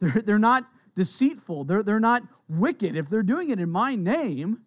They're, 0.01 0.21
they're 0.25 0.39
not 0.39 0.65
deceitful. 0.95 1.65
They're, 1.65 1.83
they're 1.83 1.99
not 1.99 2.23
wicked. 2.49 2.95
If 2.97 3.09
they're 3.09 3.23
doing 3.23 3.51
it 3.51 3.59
in 3.59 3.69
my 3.69 3.95
name, 3.95 4.61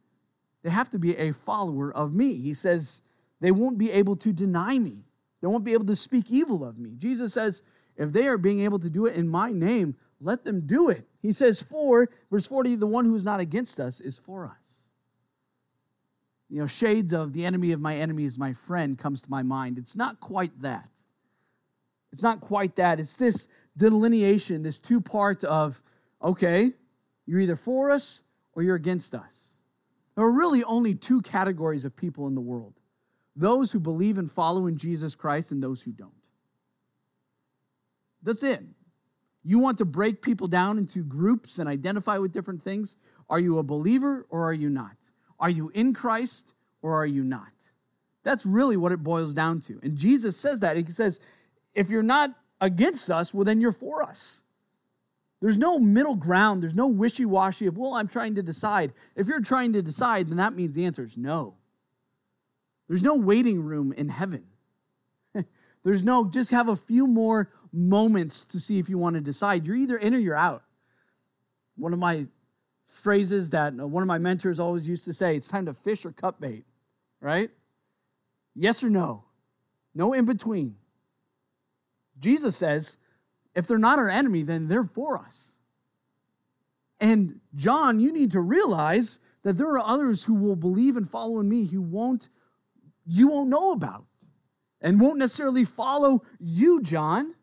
they 0.63 0.71
have 0.71 0.91
to 0.91 0.99
be 0.99 1.17
a 1.17 1.33
follower 1.33 1.93
of 1.93 2.15
me. 2.15 2.35
He 2.37 2.55
says 2.55 3.03
they 3.41 3.51
won't 3.51 3.79
be 3.79 3.91
able 3.91 4.17
to 4.17 4.33
deny 4.33 4.79
me, 4.79 5.05
they 5.41 5.49
won't 5.49 5.65
be 5.65 5.73
able 5.73 5.87
to 5.87 5.97
speak 5.97 6.31
evil 6.31 6.65
of 6.65 6.79
me. 6.79 6.95
Jesus 6.99 7.35
says, 7.35 7.63
if 7.97 8.13
they 8.13 8.27
are 8.27 8.39
being 8.39 8.61
able 8.61 8.79
to 8.79 8.89
do 8.89 9.07
it 9.07 9.17
in 9.17 9.29
my 9.29 9.53
name, 9.53 9.97
let 10.21 10.45
them 10.45 10.63
do 10.67 10.89
it. 10.89 11.07
He 11.21 11.33
says, 11.33 11.61
for, 11.61 12.09
verse 12.31 12.47
40, 12.47 12.77
the 12.77 12.87
one 12.87 13.05
who 13.05 13.15
is 13.15 13.25
not 13.25 13.41
against 13.41 13.79
us 13.79 14.01
is 14.01 14.19
for 14.19 14.47
us. 14.47 14.87
You 16.49 16.61
know, 16.61 16.67
shades 16.67 17.13
of 17.13 17.33
the 17.33 17.45
enemy 17.45 17.73
of 17.73 17.81
my 17.81 17.97
enemy 17.97 18.25
is 18.25 18.39
my 18.39 18.53
friend 18.53 18.99
comes 18.99 19.23
to 19.23 19.31
my 19.31 19.43
mind. 19.43 19.79
It's 19.79 19.97
not 19.97 20.21
quite 20.21 20.63
that. 20.63 20.89
It's 22.13 22.23
not 22.23 22.41
quite 22.41 22.77
that. 22.77 23.01
It's 23.01 23.17
this 23.17 23.49
delineation, 23.77 24.63
this 24.63 24.79
two 24.79 25.01
part 25.01 25.45
of, 25.45 25.83
okay, 26.23 26.73
you're 27.27 27.41
either 27.41 27.57
for 27.57 27.91
us 27.91 28.23
or 28.55 28.63
you're 28.63 28.77
against 28.77 29.15
us. 29.15 29.59
There 30.15 30.25
are 30.25 30.33
really 30.33 30.63
only 30.65 30.95
two 30.95 31.23
categories 31.23 31.85
of 31.85 31.97
people 31.97 32.27
in 32.27 32.35
the 32.35 32.41
world 32.41 32.75
those 33.35 33.73
who 33.73 33.81
believe 33.81 34.19
and 34.19 34.31
follow 34.31 34.67
in 34.67 34.77
Jesus 34.77 35.15
Christ 35.15 35.53
and 35.53 35.63
those 35.63 35.81
who 35.81 35.91
don't. 35.91 36.13
That's 38.23 38.43
it. 38.43 38.63
You 39.43 39.59
want 39.59 39.79
to 39.79 39.87
break 39.87 40.21
people 40.21 40.47
down 40.47 40.77
into 40.77 41.03
groups 41.03 41.59
and 41.59 41.69
identify 41.69 42.19
with 42.19 42.33
different 42.33 42.63
things? 42.63 42.97
Are 43.31 43.39
you 43.39 43.59
a 43.59 43.63
believer 43.63 44.27
or 44.29 44.47
are 44.47 44.53
you 44.53 44.69
not? 44.69 44.97
Are 45.41 45.49
you 45.49 45.71
in 45.75 45.95
Christ 45.95 46.53
or 46.83 46.95
are 46.95 47.07
you 47.07 47.25
not? 47.25 47.49
That's 48.23 48.47
really 48.47 48.77
what 48.77 48.93
it 48.93 49.03
boils 49.03 49.35
down 49.35 49.61
to. 49.63 49.81
And 49.83 49.97
Jesus 49.97 50.37
says 50.37 50.61
that. 50.61 50.77
He 50.77 50.85
says, 50.93 51.19
if 51.75 51.91
you're 51.91 52.03
not 52.03 52.31
against 52.61 53.11
us, 53.11 53.35
well, 53.35 53.45
then 53.45 53.61
you're 53.61 53.73
for 53.73 54.03
us. 54.03 54.43
There's 55.43 55.59
no 55.59 55.81
middle 55.81 56.15
ground. 56.15 56.63
There's 56.63 56.75
no 56.75 56.87
wishy 56.87 57.25
washy 57.25 57.67
of, 57.67 57.77
well, 57.77 57.95
I'm 57.95 58.07
trying 58.07 58.37
to 58.37 58.43
decide. 58.45 58.93
If 59.17 59.27
you're 59.27 59.41
trying 59.41 59.73
to 59.73 59.83
decide, 59.83 60.29
then 60.29 60.37
that 60.37 60.55
means 60.55 60.75
the 60.75 60.87
answer 60.87 61.03
is 61.03 61.17
no. 61.17 61.57
There's 62.87 63.03
no 63.03 63.17
waiting 63.17 63.61
room 63.61 63.93
in 63.93 64.09
heaven. 64.09 64.45
There's 65.83 66.05
no, 66.05 66.31
just 66.31 66.53
have 66.53 66.69
a 66.69 66.77
few 66.77 67.09
more 67.09 67.51
moments 67.73 68.45
to 68.47 68.61
see 68.61 68.79
if 68.79 68.89
you 68.89 68.99
want 68.99 69.15
to 69.15 69.21
decide. 69.21 69.67
You're 69.67 69.75
either 69.75 69.97
in 69.97 70.15
or 70.15 70.19
you're 70.19 70.37
out. 70.37 70.63
One 71.77 71.93
of 71.93 71.99
my 71.99 72.29
phrases 72.87 73.51
that 73.51 73.75
uh, 73.81 73.85
one 73.85 74.05
of 74.05 74.07
my 74.07 74.19
mentors 74.19 74.61
always 74.61 74.87
used 74.87 75.05
to 75.07 75.13
say 75.13 75.35
it's 75.35 75.49
time 75.49 75.67
to 75.67 75.75
fish 75.75 76.05
or 76.05 76.13
cut 76.13 76.41
bait, 76.41 76.67
right? 77.21 77.51
Yes 78.55 78.85
or 78.85 78.91
no. 78.91 79.25
No 79.93 80.13
in 80.13 80.25
between. 80.25 80.77
Jesus 82.21 82.57
says, 82.57 82.97
if 83.55 83.67
they're 83.67 83.79
not 83.79 83.99
our 83.99 84.09
enemy, 84.09 84.43
then 84.43 84.69
they're 84.69 84.85
for 84.85 85.19
us. 85.19 85.53
And 87.01 87.41
John, 87.55 88.01
you 88.01 88.13
need 88.13 88.31
to 88.33 88.41
realize 88.41 89.19
that 89.43 89.59
there 89.59 89.69
are 89.69 89.85
others 89.85 90.25
who 90.25 90.35
will 90.35 90.57
believe 90.57 90.97
and 90.97 91.09
follow 91.09 91.41
in 91.41 91.49
me 91.49 91.67
who 91.67 91.83
won't 91.83 92.29
you 93.05 93.29
won't 93.29 93.51
know 93.51 93.73
about 93.73 94.05
and 94.81 95.01
won't 95.01 95.19
necessarily 95.19 95.65
follow 95.65 96.23
you, 96.39 96.81
John. 96.81 97.35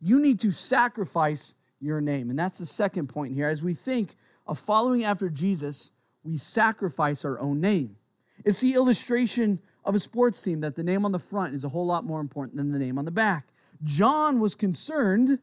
You 0.00 0.18
need 0.18 0.40
to 0.40 0.52
sacrifice 0.52 1.54
your 1.80 2.00
name. 2.00 2.30
And 2.30 2.38
that's 2.38 2.58
the 2.58 2.66
second 2.66 3.08
point 3.08 3.34
here. 3.34 3.48
As 3.48 3.62
we 3.62 3.74
think 3.74 4.14
of 4.46 4.58
following 4.58 5.04
after 5.04 5.28
Jesus, 5.28 5.90
we 6.22 6.38
sacrifice 6.38 7.24
our 7.24 7.38
own 7.38 7.60
name. 7.60 7.96
It's 8.44 8.60
the 8.60 8.74
illustration 8.74 9.60
of 9.84 9.94
a 9.94 9.98
sports 9.98 10.40
team 10.42 10.60
that 10.60 10.76
the 10.76 10.82
name 10.82 11.04
on 11.04 11.12
the 11.12 11.18
front 11.18 11.54
is 11.54 11.64
a 11.64 11.68
whole 11.68 11.86
lot 11.86 12.04
more 12.04 12.20
important 12.20 12.56
than 12.56 12.72
the 12.72 12.78
name 12.78 12.98
on 12.98 13.04
the 13.04 13.10
back. 13.10 13.48
John 13.84 14.40
was 14.40 14.54
concerned 14.54 15.38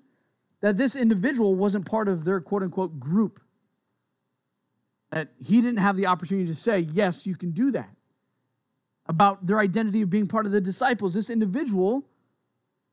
that 0.62 0.78
this 0.78 0.95
individual 0.95 1.56
wasn't 1.56 1.86
part 1.86 2.08
of 2.08 2.26
their 2.26 2.41
quote 2.41 2.63
unquote 2.63 3.00
group. 3.00 3.39
That 5.12 5.30
he 5.39 5.62
didn't 5.62 5.78
have 5.78 5.95
the 5.95 6.08
opportunity 6.08 6.48
to 6.48 6.56
say, 6.56 6.80
Yes, 6.80 7.26
you 7.26 7.36
can 7.36 7.52
do 7.52 7.71
that. 7.71 7.89
About 9.08 9.45
their 9.45 9.60
identity 9.60 10.02
of 10.02 10.10
being 10.10 10.28
part 10.28 10.45
of 10.45 10.52
the 10.52 10.62
disciples. 10.62 11.13
This 11.13 11.30
individual 11.30 12.04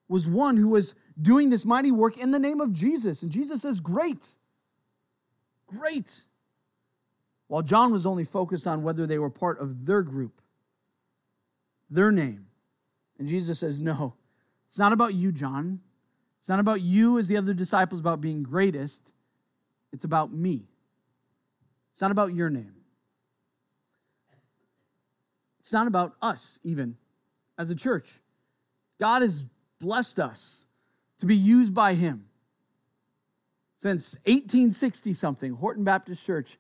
was 0.09 0.29
one 0.29 0.59
who 0.59 0.69
was 0.69 0.95
doing 1.21 1.49
this 1.49 1.65
mighty 1.65 1.91
work 1.91 2.19
in 2.19 2.31
the 2.31 2.39
name 2.39 2.61
of 2.61 2.73
Jesus. 2.73 3.23
And 3.23 3.33
Jesus 3.33 3.63
says, 3.63 3.81
Great, 3.81 4.37
great. 5.67 6.25
While 7.49 7.63
John 7.63 7.93
was 7.93 8.07
only 8.07 8.25
focused 8.25 8.67
on 8.67 8.83
whether 8.83 9.07
they 9.07 9.19
were 9.19 9.31
part 9.31 9.61
of 9.61 9.87
their 9.87 10.03
group, 10.03 10.41
their 11.91 12.13
name. 12.13 12.47
And 13.19 13.29
Jesus 13.29 13.59
says, 13.59 13.81
No, 13.81 14.15
it's 14.73 14.79
not 14.79 14.95
about 14.95 15.13
you, 15.13 15.33
John. 15.33 15.81
It's 16.39 16.49
not 16.49 16.59
about 16.59 16.81
you 16.81 17.19
as 17.19 17.29
the 17.29 17.37
other 17.37 17.53
disciples 17.53 18.01
about 18.01 18.23
being 18.23 18.43
greatest. 18.43 19.13
It's 19.93 20.05
about 20.05 20.33
me. 20.33 20.65
It's 21.93 22.01
not 22.01 22.11
about 22.11 22.33
your 22.33 22.49
name. 22.49 22.73
It's 25.61 25.75
not 25.75 25.87
about 25.89 26.15
us, 26.23 26.59
even 26.65 26.97
as 27.59 27.69
a 27.69 27.75
church. 27.75 28.15
God 28.99 29.21
has 29.21 29.45
blessed 29.79 30.19
us 30.19 30.65
to 31.19 31.27
be 31.27 31.37
used 31.37 31.75
by 31.75 31.93
Him. 31.93 32.25
Since 33.77 34.15
1860 34.25 35.13
something, 35.13 35.53
Horton 35.53 35.85
Baptist 35.85 36.25
Church 36.25 36.57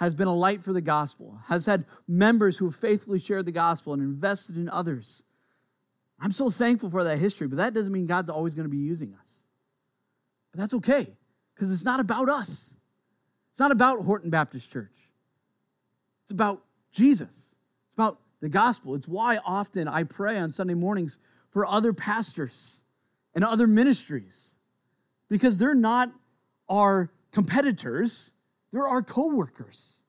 has 0.00 0.14
been 0.14 0.28
a 0.28 0.34
light 0.34 0.62
for 0.62 0.74
the 0.74 0.82
gospel, 0.82 1.38
has 1.46 1.64
had 1.64 1.86
members 2.06 2.58
who 2.58 2.66
have 2.66 2.76
faithfully 2.76 3.20
shared 3.20 3.46
the 3.46 3.52
gospel 3.52 3.94
and 3.94 4.02
invested 4.02 4.58
in 4.58 4.68
others. 4.68 5.22
I'm 6.20 6.32
so 6.32 6.50
thankful 6.50 6.90
for 6.90 7.04
that 7.04 7.18
history, 7.18 7.46
but 7.46 7.56
that 7.56 7.74
doesn't 7.74 7.92
mean 7.92 8.06
God's 8.06 8.30
always 8.30 8.54
going 8.54 8.64
to 8.64 8.70
be 8.70 8.78
using 8.78 9.14
us. 9.20 9.40
But 10.52 10.60
that's 10.60 10.74
okay, 10.74 11.08
because 11.54 11.72
it's 11.72 11.84
not 11.84 12.00
about 12.00 12.28
us. 12.28 12.74
It's 13.50 13.60
not 13.60 13.72
about 13.72 14.04
Horton 14.04 14.30
Baptist 14.30 14.72
Church. 14.72 14.94
It's 16.22 16.32
about 16.32 16.62
Jesus. 16.92 17.54
It's 17.86 17.94
about 17.94 18.20
the 18.40 18.48
gospel. 18.48 18.94
It's 18.94 19.08
why 19.08 19.38
often 19.44 19.88
I 19.88 20.04
pray 20.04 20.38
on 20.38 20.50
Sunday 20.50 20.74
mornings 20.74 21.18
for 21.50 21.66
other 21.66 21.92
pastors 21.92 22.82
and 23.34 23.44
other 23.44 23.66
ministries, 23.66 24.54
because 25.28 25.58
they're 25.58 25.74
not 25.74 26.12
our 26.68 27.10
competitors, 27.32 28.32
they're 28.72 28.86
our 28.86 29.02
co 29.02 29.28
workers. 29.28 30.02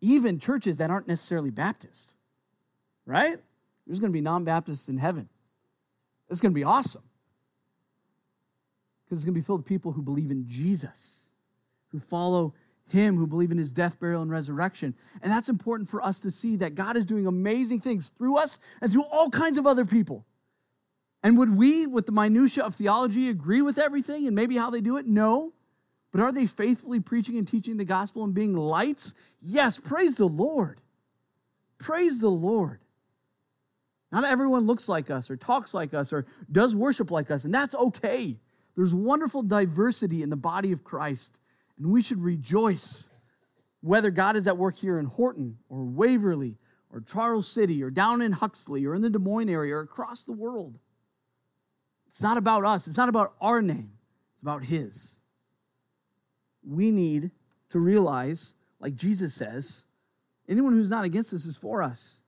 Even 0.00 0.38
churches 0.38 0.76
that 0.78 0.90
aren't 0.90 1.08
necessarily 1.08 1.50
Baptist, 1.50 2.14
right? 3.04 3.38
There's 3.88 3.98
going 3.98 4.12
to 4.12 4.16
be 4.16 4.20
non 4.20 4.44
Baptists 4.44 4.88
in 4.88 4.98
heaven. 4.98 5.28
It's 6.28 6.40
going 6.40 6.52
to 6.52 6.54
be 6.54 6.64
awesome. 6.64 7.02
Because 9.04 9.18
it's 9.18 9.24
going 9.24 9.34
to 9.34 9.40
be 9.40 9.44
filled 9.44 9.60
with 9.60 9.66
people 9.66 9.92
who 9.92 10.02
believe 10.02 10.30
in 10.30 10.46
Jesus, 10.46 11.30
who 11.88 11.98
follow 11.98 12.52
him, 12.88 13.16
who 13.16 13.26
believe 13.26 13.50
in 13.50 13.56
his 13.56 13.72
death, 13.72 13.98
burial, 13.98 14.20
and 14.20 14.30
resurrection. 14.30 14.94
And 15.22 15.32
that's 15.32 15.48
important 15.48 15.88
for 15.88 16.04
us 16.04 16.20
to 16.20 16.30
see 16.30 16.56
that 16.56 16.74
God 16.74 16.98
is 16.98 17.06
doing 17.06 17.26
amazing 17.26 17.80
things 17.80 18.12
through 18.18 18.36
us 18.36 18.58
and 18.82 18.92
through 18.92 19.04
all 19.04 19.30
kinds 19.30 19.56
of 19.56 19.66
other 19.66 19.86
people. 19.86 20.26
And 21.22 21.38
would 21.38 21.56
we, 21.56 21.86
with 21.86 22.04
the 22.04 22.12
minutiae 22.12 22.64
of 22.64 22.74
theology, 22.74 23.30
agree 23.30 23.62
with 23.62 23.78
everything 23.78 24.26
and 24.26 24.36
maybe 24.36 24.56
how 24.56 24.68
they 24.68 24.82
do 24.82 24.98
it? 24.98 25.06
No. 25.06 25.54
But 26.12 26.20
are 26.20 26.32
they 26.32 26.46
faithfully 26.46 27.00
preaching 27.00 27.38
and 27.38 27.48
teaching 27.48 27.78
the 27.78 27.84
gospel 27.84 28.24
and 28.24 28.34
being 28.34 28.54
lights? 28.54 29.14
Yes. 29.40 29.78
Praise 29.78 30.18
the 30.18 30.28
Lord. 30.28 30.80
Praise 31.78 32.20
the 32.20 32.30
Lord. 32.30 32.80
Not 34.10 34.24
everyone 34.24 34.66
looks 34.66 34.88
like 34.88 35.10
us 35.10 35.30
or 35.30 35.36
talks 35.36 35.74
like 35.74 35.92
us 35.92 36.12
or 36.12 36.26
does 36.50 36.74
worship 36.74 37.10
like 37.10 37.30
us, 37.30 37.44
and 37.44 37.54
that's 37.54 37.74
okay. 37.74 38.38
There's 38.74 38.94
wonderful 38.94 39.42
diversity 39.42 40.22
in 40.22 40.30
the 40.30 40.36
body 40.36 40.72
of 40.72 40.84
Christ, 40.84 41.38
and 41.78 41.88
we 41.90 42.02
should 42.02 42.22
rejoice 42.22 43.10
whether 43.80 44.10
God 44.10 44.36
is 44.36 44.46
at 44.46 44.56
work 44.56 44.76
here 44.76 44.98
in 44.98 45.06
Horton 45.06 45.58
or 45.68 45.84
Waverly 45.84 46.56
or 46.92 47.00
Charles 47.00 47.46
City 47.46 47.82
or 47.82 47.90
down 47.90 48.22
in 48.22 48.32
Huxley 48.32 48.86
or 48.86 48.94
in 48.94 49.02
the 49.02 49.10
Des 49.10 49.18
Moines 49.18 49.48
area 49.48 49.74
or 49.74 49.80
across 49.80 50.24
the 50.24 50.32
world. 50.32 50.78
It's 52.08 52.22
not 52.22 52.38
about 52.38 52.64
us, 52.64 52.86
it's 52.86 52.96
not 52.96 53.08
about 53.08 53.34
our 53.40 53.60
name, 53.60 53.92
it's 54.34 54.42
about 54.42 54.64
His. 54.64 55.20
We 56.64 56.90
need 56.90 57.30
to 57.70 57.78
realize, 57.78 58.54
like 58.80 58.94
Jesus 58.94 59.34
says, 59.34 59.86
anyone 60.48 60.72
who's 60.72 60.90
not 60.90 61.04
against 61.04 61.34
us 61.34 61.44
is 61.44 61.56
for 61.56 61.82
us. 61.82 62.22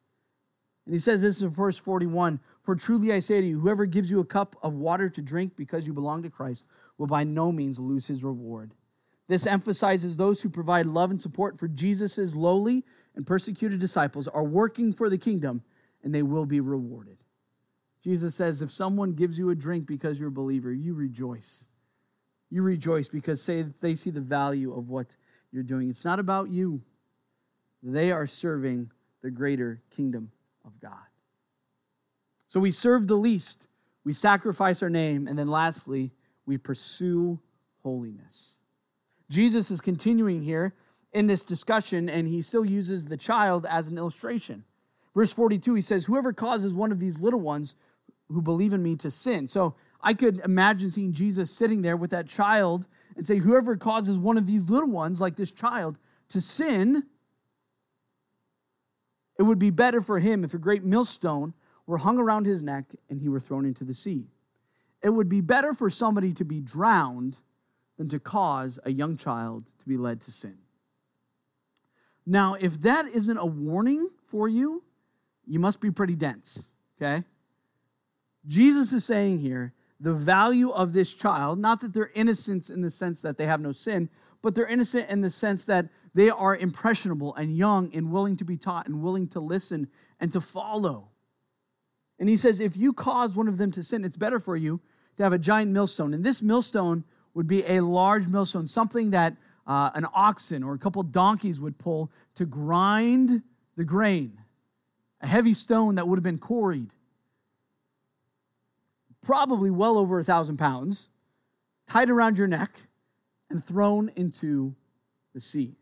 And 0.90 0.96
he 0.96 1.00
says 1.00 1.22
this 1.22 1.40
in 1.40 1.50
verse 1.50 1.78
41 1.78 2.40
For 2.64 2.74
truly 2.74 3.12
I 3.12 3.20
say 3.20 3.40
to 3.40 3.46
you, 3.46 3.60
whoever 3.60 3.86
gives 3.86 4.10
you 4.10 4.18
a 4.18 4.24
cup 4.24 4.56
of 4.60 4.74
water 4.74 5.08
to 5.08 5.22
drink 5.22 5.52
because 5.54 5.86
you 5.86 5.92
belong 5.92 6.24
to 6.24 6.30
Christ 6.30 6.66
will 6.98 7.06
by 7.06 7.22
no 7.22 7.52
means 7.52 7.78
lose 7.78 8.08
his 8.08 8.24
reward. 8.24 8.72
This 9.28 9.46
emphasizes 9.46 10.16
those 10.16 10.42
who 10.42 10.48
provide 10.48 10.86
love 10.86 11.12
and 11.12 11.20
support 11.20 11.60
for 11.60 11.68
Jesus' 11.68 12.34
lowly 12.34 12.84
and 13.14 13.24
persecuted 13.24 13.78
disciples 13.78 14.26
are 14.26 14.42
working 14.42 14.92
for 14.92 15.08
the 15.08 15.16
kingdom 15.16 15.62
and 16.02 16.12
they 16.12 16.24
will 16.24 16.44
be 16.44 16.58
rewarded. 16.58 17.18
Jesus 18.02 18.34
says, 18.34 18.60
if 18.60 18.72
someone 18.72 19.12
gives 19.12 19.38
you 19.38 19.50
a 19.50 19.54
drink 19.54 19.86
because 19.86 20.18
you're 20.18 20.30
a 20.30 20.32
believer, 20.32 20.72
you 20.72 20.94
rejoice. 20.94 21.68
You 22.50 22.62
rejoice 22.62 23.06
because 23.06 23.40
say 23.40 23.62
they 23.62 23.94
see 23.94 24.10
the 24.10 24.20
value 24.20 24.76
of 24.76 24.88
what 24.88 25.14
you're 25.52 25.62
doing. 25.62 25.88
It's 25.88 26.04
not 26.04 26.18
about 26.18 26.50
you. 26.50 26.82
They 27.80 28.10
are 28.10 28.26
serving 28.26 28.90
the 29.22 29.30
greater 29.30 29.82
kingdom 29.90 30.32
of 30.64 30.78
God. 30.80 30.92
So 32.46 32.60
we 32.60 32.70
serve 32.70 33.06
the 33.06 33.16
least, 33.16 33.68
we 34.04 34.12
sacrifice 34.12 34.82
our 34.82 34.90
name, 34.90 35.28
and 35.28 35.38
then 35.38 35.48
lastly, 35.48 36.12
we 36.46 36.58
pursue 36.58 37.38
holiness. 37.82 38.58
Jesus 39.28 39.70
is 39.70 39.80
continuing 39.80 40.42
here 40.42 40.74
in 41.12 41.26
this 41.26 41.44
discussion, 41.44 42.08
and 42.08 42.26
he 42.26 42.42
still 42.42 42.64
uses 42.64 43.06
the 43.06 43.16
child 43.16 43.66
as 43.68 43.88
an 43.88 43.98
illustration. 43.98 44.64
Verse 45.14 45.32
42, 45.32 45.74
he 45.74 45.82
says, 45.82 46.04
Whoever 46.04 46.32
causes 46.32 46.74
one 46.74 46.92
of 46.92 47.00
these 47.00 47.20
little 47.20 47.40
ones 47.40 47.74
who 48.28 48.42
believe 48.42 48.72
in 48.72 48.82
me 48.82 48.96
to 48.96 49.10
sin. 49.10 49.46
So 49.46 49.74
I 50.02 50.14
could 50.14 50.40
imagine 50.44 50.90
seeing 50.90 51.12
Jesus 51.12 51.50
sitting 51.50 51.82
there 51.82 51.96
with 51.96 52.10
that 52.10 52.28
child 52.28 52.86
and 53.16 53.26
say, 53.26 53.36
Whoever 53.38 53.76
causes 53.76 54.18
one 54.18 54.36
of 54.36 54.46
these 54.46 54.68
little 54.68 54.88
ones, 54.88 55.20
like 55.20 55.36
this 55.36 55.50
child, 55.50 55.98
to 56.30 56.40
sin, 56.40 57.04
it 59.40 59.44
would 59.44 59.58
be 59.58 59.70
better 59.70 60.02
for 60.02 60.18
him 60.18 60.44
if 60.44 60.52
a 60.52 60.58
great 60.58 60.84
millstone 60.84 61.54
were 61.86 61.96
hung 61.96 62.18
around 62.18 62.44
his 62.44 62.62
neck 62.62 62.84
and 63.08 63.22
he 63.22 63.30
were 63.30 63.40
thrown 63.40 63.64
into 63.64 63.84
the 63.84 63.94
sea. 63.94 64.26
It 65.02 65.08
would 65.08 65.30
be 65.30 65.40
better 65.40 65.72
for 65.72 65.88
somebody 65.88 66.34
to 66.34 66.44
be 66.44 66.60
drowned 66.60 67.38
than 67.96 68.06
to 68.10 68.20
cause 68.20 68.78
a 68.84 68.92
young 68.92 69.16
child 69.16 69.64
to 69.78 69.88
be 69.88 69.96
led 69.96 70.20
to 70.20 70.30
sin. 70.30 70.58
Now, 72.26 72.52
if 72.52 72.82
that 72.82 73.06
isn't 73.06 73.38
a 73.38 73.46
warning 73.46 74.10
for 74.26 74.46
you, 74.46 74.82
you 75.46 75.58
must 75.58 75.80
be 75.80 75.90
pretty 75.90 76.16
dense, 76.16 76.68
okay? 77.00 77.24
Jesus 78.46 78.92
is 78.92 79.06
saying 79.06 79.38
here 79.38 79.72
the 80.00 80.12
value 80.12 80.68
of 80.68 80.92
this 80.92 81.14
child, 81.14 81.58
not 81.58 81.80
that 81.80 81.94
they're 81.94 82.10
innocent 82.14 82.68
in 82.68 82.82
the 82.82 82.90
sense 82.90 83.22
that 83.22 83.38
they 83.38 83.46
have 83.46 83.62
no 83.62 83.72
sin, 83.72 84.10
but 84.42 84.54
they're 84.54 84.66
innocent 84.66 85.08
in 85.08 85.22
the 85.22 85.30
sense 85.30 85.64
that 85.64 85.88
they 86.14 86.30
are 86.30 86.56
impressionable 86.56 87.34
and 87.34 87.56
young 87.56 87.94
and 87.94 88.10
willing 88.10 88.36
to 88.36 88.44
be 88.44 88.56
taught 88.56 88.86
and 88.86 89.02
willing 89.02 89.28
to 89.28 89.40
listen 89.40 89.88
and 90.18 90.32
to 90.32 90.40
follow. 90.40 91.08
And 92.18 92.28
he 92.28 92.36
says, 92.36 92.60
if 92.60 92.76
you 92.76 92.92
cause 92.92 93.36
one 93.36 93.48
of 93.48 93.58
them 93.58 93.70
to 93.72 93.82
sin, 93.82 94.04
it's 94.04 94.16
better 94.16 94.40
for 94.40 94.56
you 94.56 94.80
to 95.16 95.22
have 95.22 95.32
a 95.32 95.38
giant 95.38 95.70
millstone. 95.70 96.12
And 96.12 96.24
this 96.24 96.42
millstone 96.42 97.04
would 97.34 97.46
be 97.46 97.64
a 97.64 97.80
large 97.80 98.26
millstone, 98.26 98.66
something 98.66 99.10
that 99.10 99.36
uh, 99.66 99.90
an 99.94 100.06
oxen 100.12 100.62
or 100.62 100.74
a 100.74 100.78
couple 100.78 101.02
donkeys 101.02 101.60
would 101.60 101.78
pull 101.78 102.10
to 102.34 102.44
grind 102.44 103.42
the 103.76 103.84
grain, 103.84 104.38
a 105.20 105.28
heavy 105.28 105.54
stone 105.54 105.94
that 105.94 106.08
would 106.08 106.16
have 106.16 106.24
been 106.24 106.38
quarried, 106.38 106.90
probably 109.22 109.70
well 109.70 109.96
over 109.96 110.18
a 110.18 110.24
thousand 110.24 110.56
pounds, 110.56 111.08
tied 111.86 112.10
around 112.10 112.36
your 112.36 112.48
neck 112.48 112.88
and 113.48 113.64
thrown 113.64 114.10
into 114.16 114.74
the 115.34 115.40
sea. 115.40 115.76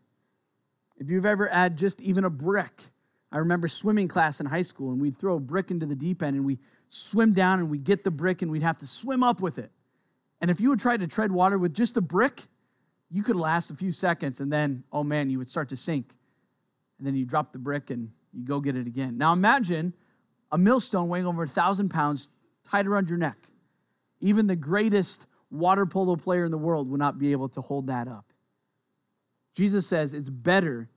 If 0.99 1.09
you've 1.09 1.25
ever 1.25 1.47
had 1.47 1.77
just 1.77 1.99
even 2.01 2.25
a 2.25 2.29
brick 2.29 2.91
I 3.31 3.37
remember 3.37 3.67
swimming 3.67 4.07
class 4.07 4.39
in 4.39 4.47
high 4.47 4.63
school, 4.63 4.91
and 4.91 4.99
we'd 4.99 5.17
throw 5.17 5.35
a 5.35 5.39
brick 5.39 5.69
into 5.69 5.85
the 5.85 5.95
deep 5.95 6.23
end, 6.23 6.35
and 6.35 6.45
we 6.45 6.57
swim 6.89 7.33
down, 7.33 7.59
and 7.59 7.69
we'd 7.69 7.83
get 7.83 8.03
the 8.03 8.11
brick, 8.11 8.41
and 8.41 8.49
we'd 8.49 8.63
have 8.63 8.77
to 8.79 8.87
swim 8.87 9.23
up 9.23 9.39
with 9.39 9.59
it. 9.59 9.71
And 10.41 10.49
if 10.49 10.59
you 10.59 10.69
would 10.69 10.79
try 10.79 10.97
to 10.97 11.07
tread 11.07 11.31
water 11.31 11.57
with 11.57 11.73
just 11.73 11.97
a 11.97 12.01
brick, 12.01 12.41
you 13.11 13.21
could 13.21 13.35
last 13.35 13.69
a 13.69 13.75
few 13.75 13.91
seconds, 13.91 14.39
and 14.39 14.51
then, 14.51 14.83
oh 14.91 15.03
man, 15.03 15.29
you 15.29 15.37
would 15.37 15.49
start 15.49 15.69
to 15.69 15.75
sink. 15.75 16.15
And 16.97 17.05
then 17.05 17.15
you 17.15 17.25
drop 17.25 17.51
the 17.51 17.59
brick, 17.59 17.91
and 17.91 18.09
you 18.33 18.43
go 18.43 18.59
get 18.59 18.75
it 18.75 18.87
again. 18.87 19.17
Now 19.17 19.33
imagine 19.33 19.93
a 20.51 20.57
millstone 20.57 21.07
weighing 21.07 21.27
over 21.27 21.43
a 21.43 21.47
thousand 21.47 21.89
pounds 21.89 22.29
tied 22.67 22.87
around 22.87 23.09
your 23.09 23.19
neck. 23.19 23.37
Even 24.21 24.47
the 24.47 24.55
greatest 24.55 25.27
water 25.51 25.85
polo 25.85 26.15
player 26.15 26.45
in 26.45 26.51
the 26.51 26.57
world 26.57 26.89
would 26.89 26.99
not 26.99 27.19
be 27.19 27.31
able 27.31 27.49
to 27.49 27.61
hold 27.61 27.87
that 27.87 28.07
up. 28.07 28.28
Jesus 29.59 29.85
says 29.85 30.13
it's 30.13 30.29
better 30.29 30.87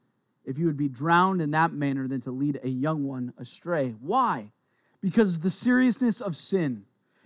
if 0.44 0.56
you 0.56 0.66
would 0.66 0.76
be 0.76 0.88
drowned 0.88 1.42
in 1.42 1.50
that 1.50 1.72
manner 1.72 2.06
than 2.06 2.20
to 2.20 2.30
lead 2.30 2.60
a 2.62 2.68
young 2.68 3.02
one 3.02 3.32
astray. 3.36 3.96
Why? 4.00 4.52
Because 5.00 5.40
the 5.40 5.50
seriousness 5.50 6.20
of 6.20 6.36
sin. 6.36 6.84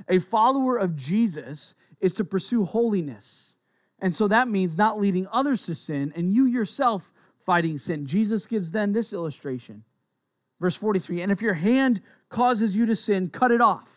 A 0.08 0.18
follower 0.18 0.78
of 0.78 0.96
Jesus 0.96 1.74
is 2.00 2.14
to 2.14 2.24
pursue 2.24 2.64
holiness. 2.64 3.58
And 3.98 4.14
so 4.14 4.28
that 4.28 4.48
means 4.48 4.78
not 4.78 4.98
leading 4.98 5.28
others 5.30 5.66
to 5.66 5.74
sin 5.74 6.10
and 6.16 6.32
you 6.32 6.46
yourself 6.46 7.12
fighting 7.44 7.76
sin. 7.76 8.06
Jesus 8.06 8.46
gives 8.46 8.70
then 8.70 8.94
this 8.94 9.12
illustration. 9.12 9.84
Verse 10.58 10.76
43 10.76 11.20
And 11.20 11.30
if 11.30 11.42
your 11.42 11.52
hand 11.52 12.00
causes 12.30 12.74
you 12.74 12.86
to 12.86 12.96
sin, 12.96 13.28
cut 13.28 13.50
it 13.50 13.60
off. 13.60 13.90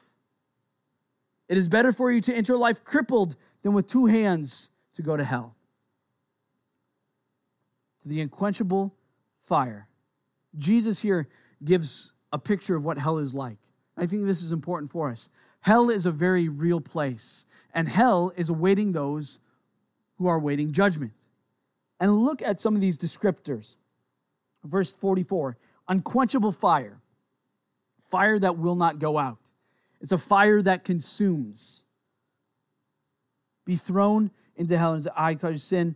It 1.47 1.58
is 1.58 1.69
better 1.69 1.93
for 1.93 2.12
you 2.12 2.19
to 2.19 2.36
enter 2.36 2.58
life 2.58 2.84
crippled 2.84 3.38
than 3.62 3.71
with 3.71 3.88
two 3.88 4.08
hands 4.08 4.69
to 4.95 5.02
go 5.02 5.15
to 5.15 5.23
hell. 5.23 5.56
The 8.10 8.22
unquenchable 8.22 8.95
fire. 9.43 9.88
Jesus 10.58 11.00
here 11.00 11.28
gives 11.63 12.12
a 12.34 12.39
picture 12.39 12.76
of 12.76 12.84
what 12.84 12.98
hell 12.98 13.19
is 13.19 13.36
like. 13.36 13.58
I 13.95 14.08
think 14.08 14.26
this 14.26 14.41
is 14.41 14.52
important 14.52 14.91
for 14.91 15.12
us. 15.12 15.30
Hell 15.62 15.91
is 15.91 16.08
a 16.08 16.12
very 16.12 16.50
real 16.50 16.82
place, 16.82 17.45
and 17.72 17.88
hell 17.88 18.32
is 18.36 18.50
awaiting 18.50 18.93
those 18.93 19.39
who 20.17 20.26
are 20.26 20.38
awaiting 20.38 20.72
judgment. 20.72 21.12
And 22.00 22.26
look 22.26 22.41
at 22.41 22.60
some 22.60 22.74
of 22.74 22.82
these 22.82 22.98
descriptors. 22.98 23.76
Verse 24.63 24.95
44 24.95 25.58
unquenchable 25.88 26.52
fire, 26.52 27.02
fire 28.10 28.39
that 28.39 28.58
will 28.58 28.76
not 28.76 28.98
go 28.98 29.19
out. 29.19 29.52
It's 30.02 30.12
a 30.12 30.17
fire 30.17 30.63
that 30.63 30.84
consumes. 30.84 31.86
Be 33.65 33.76
thrown 33.76 34.32
into 34.56 34.78
hell 34.78 34.93
and 34.93 35.08
I 35.15 35.36
cause 35.36 35.63
sin. 35.63 35.95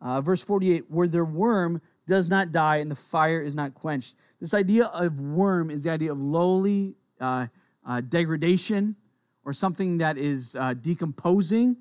Uh, 0.00 0.20
verse 0.20 0.42
48 0.42 0.90
where 0.90 1.08
their 1.08 1.24
worm 1.24 1.80
does 2.06 2.28
not 2.28 2.52
die 2.52 2.76
and 2.78 2.90
the 2.90 2.96
fire 2.96 3.40
is 3.40 3.54
not 3.54 3.74
quenched. 3.74 4.14
This 4.40 4.54
idea 4.54 4.86
of 4.86 5.20
worm 5.20 5.70
is 5.70 5.84
the 5.84 5.90
idea 5.90 6.12
of 6.12 6.20
lowly 6.20 6.94
uh, 7.20 7.46
uh, 7.86 8.00
degradation 8.00 8.96
or 9.44 9.52
something 9.52 9.98
that 9.98 10.16
is 10.16 10.56
uh, 10.56 10.74
decomposing. 10.74 11.76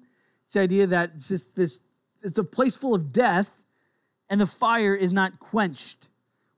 It's 0.45 0.53
the 0.53 0.59
idea 0.59 0.87
that 0.87 1.11
it's 1.15 1.29
just 1.29 1.55
this, 1.55 1.79
it's 2.21 2.37
a 2.37 2.43
place 2.43 2.75
full 2.75 2.93
of 2.93 3.13
death 3.13 3.57
and 4.29 4.39
the 4.39 4.45
fire 4.45 4.93
is 4.93 5.13
not 5.13 5.39
quenched. 5.39 6.07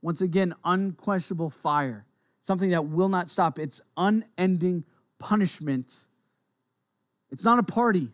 Once 0.02 0.22
again, 0.22 0.56
unquenchable 0.66 1.52
fire, 1.52 2.06
something 2.42 2.72
that 2.72 2.88
will 2.88 3.10
not 3.10 3.30
stop. 3.30 3.60
It's 3.60 3.80
unending 3.96 4.84
punishment. 5.20 6.08
It's 7.32 7.46
not 7.46 7.60
a 7.60 7.64
party. 7.64 8.10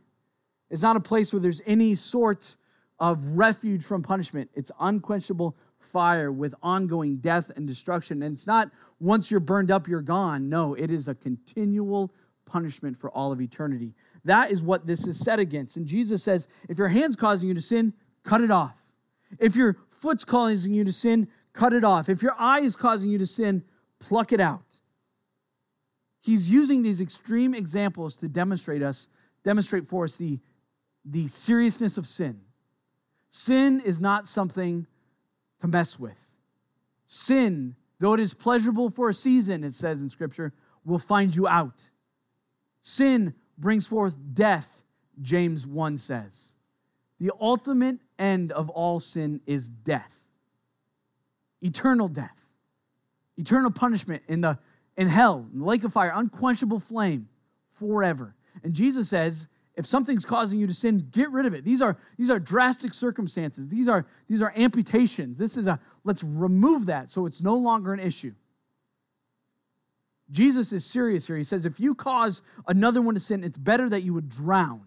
It's 0.70 0.82
not 0.82 0.98
a 0.98 1.00
place 1.00 1.32
where 1.32 1.40
there's 1.40 1.62
any 1.66 1.96
sort 1.96 2.58
of 3.00 3.38
refuge 3.38 3.84
from 3.84 4.02
punishment. 4.02 4.50
It's 4.54 4.72
unquenchable 4.80 5.56
fire 5.80 6.32
with 6.32 6.56
ongoing 6.62 7.18
death 7.18 7.52
and 7.56 7.68
destruction. 7.68 8.24
And 8.24 8.36
it's 8.36 8.48
not 8.48 8.72
once 9.00 9.30
you're 9.30 9.40
burned 9.40 9.72
up, 9.72 9.88
you're 9.88 10.02
gone. 10.02 10.50
No, 10.50 10.74
it 10.74 10.90
is 10.92 11.08
a 11.08 11.16
continual 11.16 12.12
punishment 12.46 12.98
for 13.00 13.12
all 13.12 13.32
of 13.32 13.42
eternity. 13.42 13.94
That 14.26 14.52
is 14.52 14.64
what 14.64 14.88
this 14.88 15.08
is 15.08 15.20
set 15.20 15.40
against. 15.40 15.78
And 15.78 15.86
Jesus 15.86 16.24
says, 16.24 16.48
if 16.68 16.78
your 16.78 16.88
hand's 16.88 17.16
causing 17.16 17.48
you 17.48 17.54
to 17.54 17.62
sin, 17.62 17.94
cut 18.24 18.42
it 18.42 18.52
off. 18.52 18.76
If 19.40 19.56
your 19.56 19.78
foot's 19.92 20.26
causing 20.26 20.74
you 20.74 20.84
to 20.84 20.92
sin, 20.92 21.28
cut 21.54 21.74
it 21.74 21.84
off. 21.84 22.10
If 22.10 22.22
your 22.22 22.36
eye 22.38 22.62
is 22.62 22.76
causing 22.76 23.10
you 23.10 23.18
to 23.20 23.28
sin, 23.28 23.64
pluck 24.00 24.32
it 24.32 24.40
out. 24.40 24.80
He's 26.20 26.50
using 26.50 26.84
these 26.84 27.00
extreme 27.00 27.54
examples 27.54 28.16
to 28.18 28.28
demonstrate 28.28 28.82
us, 28.82 29.08
demonstrate 29.44 29.88
for 29.88 30.04
us 30.04 30.16
the, 30.16 30.40
the 31.06 31.28
seriousness 31.30 31.98
of 31.98 32.06
sin. 32.06 32.42
Sin 33.30 33.80
is 33.80 34.00
not 34.00 34.28
something 34.28 34.88
to 35.62 35.68
mess 35.68 36.00
with. 36.00 36.18
Sin, 37.06 37.76
though 38.00 38.14
it 38.14 38.20
is 38.20 38.34
pleasurable 38.34 38.90
for 38.90 39.10
a 39.10 39.14
season, 39.14 39.64
it 39.64 39.74
says 39.74 40.02
in 40.02 40.10
Scripture, 40.10 40.54
will 40.86 41.00
find 41.00 41.36
you 41.36 41.48
out. 41.48 41.84
Sin 42.82 43.34
brings 43.58 43.88
forth 43.88 44.18
death, 44.34 44.84
James 45.22 45.68
1 45.68 45.98
says. 45.98 46.54
The 47.20 47.32
ultimate 47.42 47.98
end 48.20 48.52
of 48.52 48.70
all 48.70 49.00
sin 49.00 49.42
is 49.46 49.70
death, 49.70 50.14
eternal 51.62 52.08
death, 52.08 52.38
eternal 53.38 53.72
punishment 53.72 54.24
in, 54.28 54.42
the, 54.42 54.60
in 54.96 55.08
hell, 55.08 55.48
in 55.52 55.60
the 55.60 55.66
lake 55.66 55.84
of 55.84 55.94
fire, 55.94 56.12
unquenchable 56.14 56.80
flame 56.80 57.28
forever. 57.74 58.36
And 58.64 58.74
Jesus 58.74 59.10
says, 59.10 59.48
if 59.78 59.86
something's 59.86 60.26
causing 60.26 60.60
you 60.60 60.66
to 60.66 60.74
sin, 60.74 61.08
get 61.12 61.32
rid 61.32 61.46
of 61.46 61.54
it. 61.54 61.64
These 61.64 61.84
are, 61.84 61.98
these 62.18 62.32
are 62.32 62.40
drastic 62.40 62.96
circumstances. 62.96 63.70
These 63.70 63.88
are, 63.88 64.08
these 64.28 64.42
are 64.42 64.52
amputations. 64.56 65.38
This 65.38 65.56
is 65.56 65.68
a, 65.68 65.80
let's 66.04 66.24
remove 66.24 66.88
that 66.88 67.12
so 67.12 67.28
it's 67.28 67.44
no 67.44 67.56
longer 67.56 67.94
an 67.94 68.00
issue. 68.00 68.34
Jesus 70.32 70.74
is 70.74 70.84
serious 70.84 71.28
here. 71.28 71.38
He 71.38 71.44
says, 71.44 71.64
if 71.66 71.80
you 71.80 71.94
cause 71.94 72.42
another 72.68 73.04
one 73.04 73.14
to 73.14 73.20
sin, 73.20 73.44
it's 73.44 73.58
better 73.58 73.88
that 73.88 74.02
you 74.02 74.16
would 74.16 74.30
drown. 74.30 74.82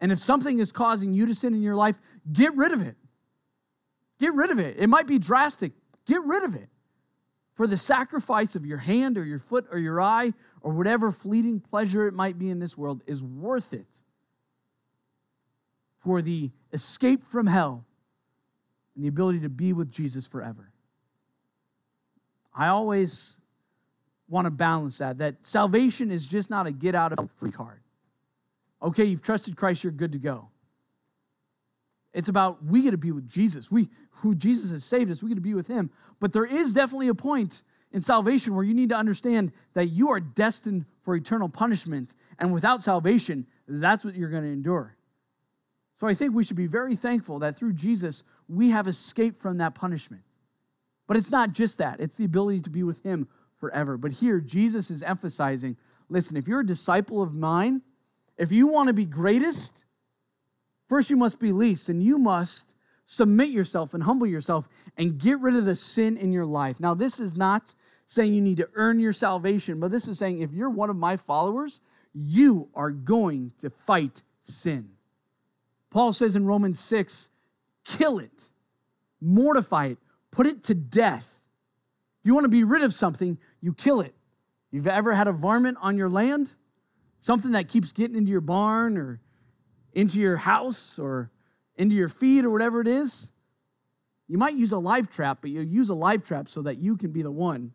And 0.00 0.12
if 0.12 0.20
something 0.20 0.60
is 0.60 0.70
causing 0.70 1.12
you 1.12 1.26
to 1.26 1.34
sin 1.34 1.52
in 1.52 1.60
your 1.60 1.74
life, 1.74 2.00
get 2.32 2.54
rid 2.54 2.72
of 2.72 2.80
it. 2.80 2.94
Get 4.20 4.32
rid 4.32 4.50
of 4.50 4.60
it. 4.60 4.76
It 4.78 4.86
might 4.86 5.08
be 5.08 5.18
drastic. 5.18 5.72
Get 6.06 6.22
rid 6.22 6.44
of 6.44 6.54
it. 6.54 6.68
For 7.54 7.66
the 7.66 7.76
sacrifice 7.76 8.54
of 8.54 8.64
your 8.64 8.78
hand 8.78 9.18
or 9.18 9.24
your 9.24 9.40
foot 9.40 9.66
or 9.72 9.78
your 9.78 10.00
eye 10.00 10.32
or 10.60 10.72
whatever 10.72 11.10
fleeting 11.10 11.60
pleasure 11.60 12.06
it 12.06 12.14
might 12.14 12.38
be 12.38 12.50
in 12.50 12.58
this 12.58 12.76
world 12.76 13.02
is 13.06 13.22
worth 13.22 13.72
it 13.72 13.86
for 16.00 16.22
the 16.22 16.50
escape 16.72 17.24
from 17.26 17.46
hell 17.46 17.84
and 18.94 19.04
the 19.04 19.08
ability 19.08 19.40
to 19.40 19.48
be 19.48 19.72
with 19.72 19.90
Jesus 19.90 20.26
forever. 20.26 20.70
I 22.54 22.68
always 22.68 23.38
want 24.28 24.46
to 24.46 24.50
balance 24.50 24.98
that, 24.98 25.18
that 25.18 25.36
salvation 25.42 26.10
is 26.10 26.26
just 26.26 26.50
not 26.50 26.66
a 26.66 26.72
get 26.72 26.94
out 26.94 27.12
of 27.12 27.30
free 27.36 27.50
card. 27.50 27.80
Okay, 28.82 29.04
you've 29.04 29.22
trusted 29.22 29.56
Christ, 29.56 29.82
you're 29.82 29.92
good 29.92 30.12
to 30.12 30.18
go. 30.18 30.48
It's 32.12 32.28
about 32.28 32.64
we 32.64 32.82
get 32.82 32.92
to 32.92 32.96
be 32.96 33.12
with 33.12 33.28
Jesus. 33.28 33.70
We 33.70 33.88
who 34.22 34.34
Jesus 34.34 34.70
has 34.70 34.84
saved 34.84 35.10
us, 35.10 35.22
we 35.22 35.28
get 35.28 35.36
to 35.36 35.40
be 35.40 35.54
with 35.54 35.68
him. 35.68 35.90
But 36.20 36.32
there 36.32 36.44
is 36.44 36.72
definitely 36.72 37.08
a 37.08 37.14
point 37.14 37.62
in 37.92 38.00
salvation 38.00 38.54
where 38.54 38.64
you 38.64 38.74
need 38.74 38.90
to 38.90 38.96
understand 38.96 39.52
that 39.74 39.86
you 39.86 40.10
are 40.10 40.20
destined 40.20 40.84
for 41.02 41.14
eternal 41.14 41.48
punishment. 41.48 42.14
And 42.38 42.52
without 42.52 42.82
salvation, 42.82 43.46
that's 43.66 44.04
what 44.04 44.14
you're 44.14 44.30
going 44.30 44.44
to 44.44 44.50
endure. 44.50 44.96
So 46.00 46.06
I 46.06 46.14
think 46.14 46.34
we 46.34 46.44
should 46.44 46.56
be 46.56 46.66
very 46.66 46.94
thankful 46.94 47.40
that 47.40 47.56
through 47.56 47.72
Jesus, 47.72 48.22
we 48.48 48.70
have 48.70 48.86
escaped 48.86 49.40
from 49.40 49.58
that 49.58 49.74
punishment. 49.74 50.22
But 51.06 51.16
it's 51.16 51.30
not 51.30 51.52
just 51.52 51.78
that, 51.78 52.00
it's 52.00 52.16
the 52.16 52.24
ability 52.24 52.60
to 52.60 52.70
be 52.70 52.82
with 52.82 53.02
Him 53.02 53.26
forever. 53.58 53.96
But 53.96 54.12
here, 54.12 54.40
Jesus 54.40 54.90
is 54.90 55.02
emphasizing 55.02 55.76
listen, 56.10 56.36
if 56.36 56.48
you're 56.48 56.60
a 56.60 56.66
disciple 56.66 57.20
of 57.20 57.34
mine, 57.34 57.82
if 58.38 58.50
you 58.50 58.66
want 58.66 58.86
to 58.86 58.94
be 58.94 59.04
greatest, 59.04 59.84
first 60.88 61.10
you 61.10 61.16
must 61.16 61.38
be 61.38 61.52
least, 61.52 61.88
and 61.88 62.02
you 62.02 62.16
must 62.18 62.72
submit 63.10 63.48
yourself 63.48 63.94
and 63.94 64.02
humble 64.02 64.26
yourself 64.26 64.68
and 64.98 65.16
get 65.16 65.40
rid 65.40 65.56
of 65.56 65.64
the 65.64 65.74
sin 65.74 66.18
in 66.18 66.30
your 66.30 66.44
life. 66.44 66.78
Now, 66.78 66.92
this 66.92 67.20
is 67.20 67.34
not 67.34 67.74
saying 68.04 68.34
you 68.34 68.42
need 68.42 68.58
to 68.58 68.68
earn 68.74 69.00
your 69.00 69.14
salvation, 69.14 69.80
but 69.80 69.90
this 69.90 70.06
is 70.06 70.18
saying 70.18 70.42
if 70.42 70.52
you're 70.52 70.68
one 70.68 70.90
of 70.90 70.96
my 70.96 71.16
followers, 71.16 71.80
you 72.12 72.68
are 72.74 72.90
going 72.90 73.52
to 73.60 73.70
fight 73.70 74.22
sin. 74.42 74.90
Paul 75.90 76.12
says 76.12 76.36
in 76.36 76.44
Romans 76.44 76.78
6 76.80 77.30
kill 77.86 78.18
it, 78.18 78.50
mortify 79.22 79.86
it, 79.86 79.98
put 80.30 80.46
it 80.46 80.64
to 80.64 80.74
death. 80.74 81.24
If 82.20 82.26
you 82.26 82.34
want 82.34 82.44
to 82.44 82.50
be 82.50 82.64
rid 82.64 82.82
of 82.82 82.92
something, 82.92 83.38
you 83.62 83.72
kill 83.72 84.02
it. 84.02 84.14
You've 84.70 84.86
ever 84.86 85.14
had 85.14 85.28
a 85.28 85.32
varmint 85.32 85.78
on 85.80 85.96
your 85.96 86.10
land? 86.10 86.54
Something 87.20 87.52
that 87.52 87.68
keeps 87.68 87.90
getting 87.92 88.18
into 88.18 88.30
your 88.30 88.42
barn 88.42 88.98
or 88.98 89.22
into 89.94 90.20
your 90.20 90.36
house 90.36 90.98
or 90.98 91.30
into 91.78 91.96
your 91.96 92.10
feed 92.10 92.44
or 92.44 92.50
whatever 92.50 92.80
it 92.82 92.88
is? 92.88 93.30
You 94.28 94.36
might 94.36 94.54
use 94.54 94.72
a 94.72 94.78
live 94.78 95.08
trap, 95.08 95.38
but 95.40 95.50
you 95.50 95.62
use 95.62 95.88
a 95.88 95.94
live 95.94 96.22
trap 96.22 96.50
so 96.50 96.60
that 96.62 96.76
you 96.78 96.96
can 96.96 97.10
be 97.10 97.22
the 97.22 97.30
one 97.30 97.72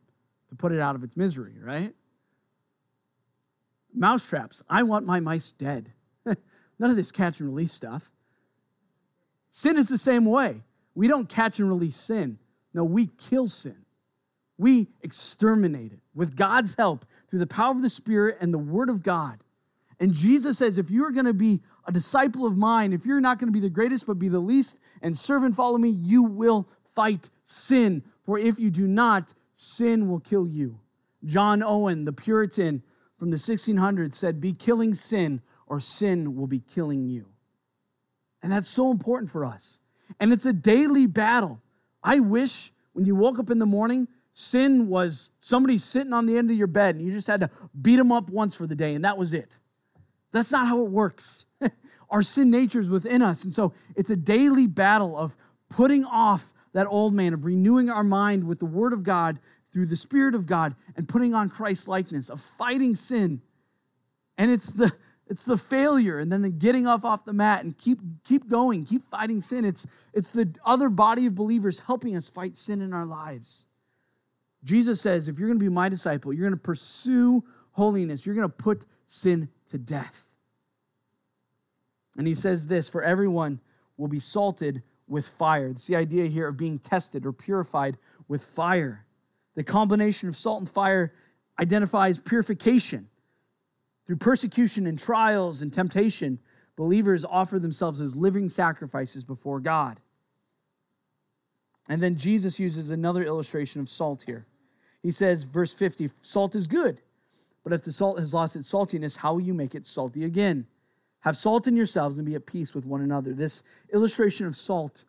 to 0.49 0.55
put 0.55 0.71
it 0.71 0.79
out 0.79 0.95
of 0.95 1.03
its 1.03 1.17
misery, 1.17 1.55
right? 1.59 1.93
Mouse 3.93 4.23
traps. 4.23 4.61
I 4.69 4.83
want 4.83 5.05
my 5.05 5.19
mice 5.19 5.51
dead. 5.51 5.91
None 6.25 6.37
of 6.79 6.95
this 6.95 7.11
catch 7.11 7.39
and 7.39 7.49
release 7.49 7.71
stuff. 7.71 8.11
Sin 9.49 9.77
is 9.77 9.87
the 9.87 9.97
same 9.97 10.25
way. 10.25 10.61
We 10.93 11.07
don't 11.07 11.27
catch 11.27 11.59
and 11.59 11.69
release 11.69 11.95
sin. 11.95 12.37
No, 12.73 12.83
we 12.83 13.07
kill 13.07 13.47
sin. 13.47 13.77
We 14.57 14.87
exterminate 15.01 15.93
it 15.93 15.99
with 16.13 16.35
God's 16.35 16.75
help 16.75 17.05
through 17.29 17.39
the 17.39 17.47
power 17.47 17.71
of 17.71 17.81
the 17.81 17.89
Spirit 17.89 18.37
and 18.39 18.53
the 18.53 18.59
Word 18.59 18.89
of 18.89 19.01
God. 19.01 19.39
And 19.99 20.13
Jesus 20.13 20.57
says, 20.57 20.77
if 20.77 20.91
you're 20.91 21.11
going 21.11 21.25
to 21.25 21.33
be 21.33 21.61
a 21.85 21.91
disciple 21.91 22.45
of 22.45 22.57
mine, 22.57 22.93
if 22.93 23.05
you're 23.05 23.21
not 23.21 23.39
going 23.39 23.47
to 23.47 23.53
be 23.53 23.59
the 23.59 23.69
greatest 23.69 24.05
but 24.05 24.19
be 24.19 24.29
the 24.29 24.39
least 24.39 24.79
and 25.01 25.17
serve 25.17 25.43
and 25.43 25.55
follow 25.55 25.77
me, 25.77 25.89
you 25.89 26.23
will 26.23 26.67
fight 26.95 27.29
sin. 27.43 28.03
For 28.25 28.37
if 28.39 28.59
you 28.59 28.69
do 28.69 28.87
not, 28.87 29.33
sin 29.53 30.07
will 30.09 30.19
kill 30.19 30.47
you. 30.47 30.79
John 31.25 31.63
Owen, 31.63 32.05
the 32.05 32.13
Puritan 32.13 32.83
from 33.17 33.31
the 33.31 33.37
1600s, 33.37 34.13
said, 34.13 34.41
Be 34.41 34.53
killing 34.53 34.93
sin, 34.93 35.41
or 35.67 35.79
sin 35.79 36.35
will 36.35 36.47
be 36.47 36.59
killing 36.59 37.05
you. 37.05 37.27
And 38.41 38.51
that's 38.51 38.67
so 38.67 38.91
important 38.91 39.31
for 39.31 39.45
us. 39.45 39.79
And 40.19 40.33
it's 40.33 40.45
a 40.45 40.53
daily 40.53 41.07
battle. 41.07 41.61
I 42.03 42.19
wish 42.19 42.71
when 42.91 43.05
you 43.05 43.15
woke 43.15 43.39
up 43.39 43.49
in 43.49 43.59
the 43.59 43.65
morning, 43.65 44.07
sin 44.33 44.87
was 44.87 45.29
somebody 45.39 45.77
sitting 45.77 46.13
on 46.13 46.25
the 46.25 46.37
end 46.37 46.51
of 46.51 46.57
your 46.57 46.67
bed 46.67 46.95
and 46.95 47.05
you 47.05 47.11
just 47.11 47.27
had 47.27 47.39
to 47.41 47.49
beat 47.81 47.95
them 47.95 48.11
up 48.11 48.29
once 48.29 48.55
for 48.55 48.67
the 48.67 48.75
day, 48.75 48.93
and 48.93 49.05
that 49.05 49.17
was 49.17 49.33
it. 49.33 49.57
That's 50.31 50.51
not 50.51 50.67
how 50.67 50.81
it 50.81 50.89
works. 50.89 51.45
Our 52.13 52.21
sin 52.21 52.51
nature 52.51 52.79
is 52.79 52.91
within 52.91 53.23
us. 53.23 53.43
And 53.43 53.51
so 53.51 53.73
it's 53.95 54.11
a 54.11 54.15
daily 54.15 54.67
battle 54.67 55.17
of 55.17 55.35
putting 55.67 56.05
off 56.05 56.53
that 56.73 56.85
old 56.85 57.11
man, 57.11 57.33
of 57.33 57.43
renewing 57.43 57.89
our 57.89 58.03
mind 58.03 58.43
with 58.43 58.59
the 58.59 58.67
Word 58.67 58.93
of 58.93 59.01
God 59.01 59.39
through 59.71 59.87
the 59.87 59.95
Spirit 59.95 60.35
of 60.35 60.45
God 60.45 60.75
and 60.95 61.09
putting 61.09 61.33
on 61.33 61.49
Christ's 61.49 61.87
likeness, 61.87 62.29
of 62.29 62.39
fighting 62.39 62.93
sin. 62.93 63.41
And 64.37 64.51
it's 64.51 64.71
the 64.71 64.93
it's 65.27 65.43
the 65.43 65.57
failure 65.57 66.19
and 66.19 66.31
then 66.31 66.43
the 66.43 66.49
getting 66.49 66.85
off 66.85 67.03
off 67.03 67.25
the 67.25 67.33
mat 67.33 67.63
and 67.63 67.75
keep 67.75 67.99
keep 68.23 68.47
going, 68.47 68.85
keep 68.85 69.09
fighting 69.09 69.41
sin. 69.41 69.65
It's 69.65 69.87
it's 70.13 70.29
the 70.29 70.53
other 70.63 70.89
body 70.89 71.25
of 71.25 71.33
believers 71.33 71.79
helping 71.79 72.15
us 72.15 72.29
fight 72.29 72.55
sin 72.55 72.83
in 72.83 72.93
our 72.93 73.07
lives. 73.07 73.65
Jesus 74.63 75.01
says, 75.01 75.27
if 75.27 75.39
you're 75.39 75.47
going 75.47 75.57
to 75.57 75.65
be 75.65 75.69
my 75.69 75.89
disciple, 75.89 76.31
you're 76.31 76.47
going 76.47 76.59
to 76.59 76.63
pursue 76.63 77.43
holiness. 77.71 78.23
You're 78.23 78.35
going 78.35 78.47
to 78.47 78.55
put 78.55 78.85
sin 79.07 79.49
to 79.71 79.79
death. 79.79 80.27
And 82.17 82.27
he 82.27 82.35
says 82.35 82.67
this 82.67 82.89
for 82.89 83.03
everyone 83.03 83.59
will 83.97 84.07
be 84.07 84.19
salted 84.19 84.83
with 85.07 85.27
fire. 85.27 85.67
It's 85.67 85.87
the 85.87 85.95
idea 85.95 86.25
here 86.25 86.47
of 86.47 86.57
being 86.57 86.79
tested 86.79 87.25
or 87.25 87.33
purified 87.33 87.97
with 88.27 88.43
fire. 88.43 89.05
The 89.55 89.63
combination 89.63 90.29
of 90.29 90.37
salt 90.37 90.59
and 90.59 90.69
fire 90.69 91.13
identifies 91.59 92.19
purification. 92.19 93.09
Through 94.05 94.17
persecution 94.17 94.87
and 94.87 94.99
trials 94.99 95.61
and 95.61 95.71
temptation, 95.71 96.39
believers 96.75 97.23
offer 97.23 97.59
themselves 97.59 98.01
as 98.01 98.15
living 98.15 98.49
sacrifices 98.49 99.23
before 99.23 99.59
God. 99.59 99.99
And 101.89 102.01
then 102.01 102.17
Jesus 102.17 102.59
uses 102.59 102.89
another 102.89 103.23
illustration 103.23 103.81
of 103.81 103.89
salt 103.89 104.23
here. 104.25 104.45
He 105.01 105.11
says, 105.11 105.43
verse 105.43 105.73
50 105.73 106.11
salt 106.21 106.55
is 106.55 106.65
good, 106.65 107.01
but 107.63 107.73
if 107.73 107.83
the 107.83 107.91
salt 107.91 108.19
has 108.19 108.33
lost 108.33 108.55
its 108.55 108.71
saltiness, 108.71 109.17
how 109.17 109.33
will 109.33 109.41
you 109.41 109.53
make 109.53 109.75
it 109.75 109.85
salty 109.85 110.23
again? 110.23 110.65
Have 111.23 111.37
salt 111.37 111.67
in 111.67 111.75
yourselves 111.75 112.17
and 112.17 112.25
be 112.25 112.35
at 112.35 112.45
peace 112.45 112.73
with 112.73 112.85
one 112.85 113.01
another. 113.01 113.33
This 113.33 113.63
illustration 113.93 114.45
of 114.45 114.57
salt 114.57 115.05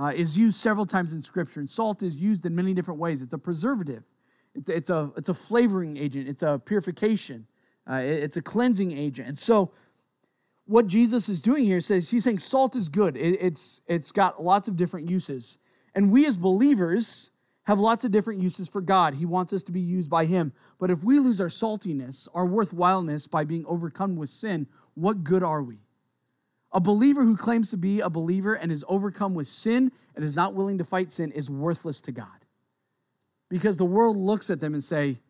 uh, 0.00 0.06
is 0.06 0.36
used 0.36 0.56
several 0.56 0.86
times 0.86 1.12
in 1.12 1.22
Scripture, 1.22 1.60
and 1.60 1.70
salt 1.70 2.02
is 2.02 2.16
used 2.16 2.44
in 2.44 2.54
many 2.54 2.74
different 2.74 2.98
ways. 2.98 3.22
It's 3.22 3.32
a 3.32 3.38
preservative, 3.38 4.02
it's, 4.54 4.68
it's, 4.68 4.90
a, 4.90 5.12
it's 5.16 5.28
a 5.28 5.34
flavoring 5.34 5.96
agent, 5.96 6.28
it's 6.28 6.42
a 6.42 6.60
purification, 6.64 7.46
uh, 7.88 7.96
it's 7.96 8.36
a 8.36 8.42
cleansing 8.42 8.96
agent. 8.96 9.28
And 9.28 9.38
so, 9.38 9.72
what 10.66 10.86
Jesus 10.86 11.28
is 11.28 11.40
doing 11.40 11.64
here 11.64 11.80
says 11.80 12.10
he's 12.10 12.24
saying 12.24 12.38
salt 12.38 12.74
is 12.74 12.88
good. 12.88 13.16
It, 13.16 13.38
it's, 13.40 13.80
it's 13.86 14.12
got 14.12 14.42
lots 14.42 14.68
of 14.68 14.76
different 14.76 15.08
uses. 15.08 15.58
And 15.94 16.10
we 16.10 16.26
as 16.26 16.36
believers 16.36 17.30
have 17.64 17.78
lots 17.78 18.04
of 18.04 18.10
different 18.10 18.40
uses 18.40 18.68
for 18.68 18.80
God. 18.80 19.14
He 19.14 19.26
wants 19.26 19.52
us 19.52 19.62
to 19.64 19.72
be 19.72 19.80
used 19.80 20.10
by 20.10 20.24
Him. 20.24 20.52
But 20.78 20.90
if 20.90 21.04
we 21.04 21.18
lose 21.18 21.40
our 21.40 21.48
saltiness, 21.48 22.28
our 22.34 22.46
worthwhileness 22.46 23.28
by 23.28 23.44
being 23.44 23.64
overcome 23.66 24.16
with 24.16 24.30
sin, 24.30 24.66
what 24.94 25.24
good 25.24 25.42
are 25.42 25.62
we? 25.62 25.78
A 26.72 26.80
believer 26.80 27.22
who 27.22 27.36
claims 27.36 27.70
to 27.70 27.76
be 27.76 28.00
a 28.00 28.08
believer 28.08 28.54
and 28.54 28.72
is 28.72 28.84
overcome 28.88 29.34
with 29.34 29.46
sin 29.46 29.92
and 30.14 30.24
is 30.24 30.34
not 30.34 30.54
willing 30.54 30.78
to 30.78 30.84
fight 30.84 31.12
sin 31.12 31.30
is 31.32 31.50
worthless 31.50 32.00
to 32.02 32.12
God. 32.12 32.26
Because 33.48 33.76
the 33.76 33.84
world 33.84 34.16
looks 34.16 34.48
at 34.48 34.60
them 34.60 34.72
and 34.72 34.82
say, 34.82 35.20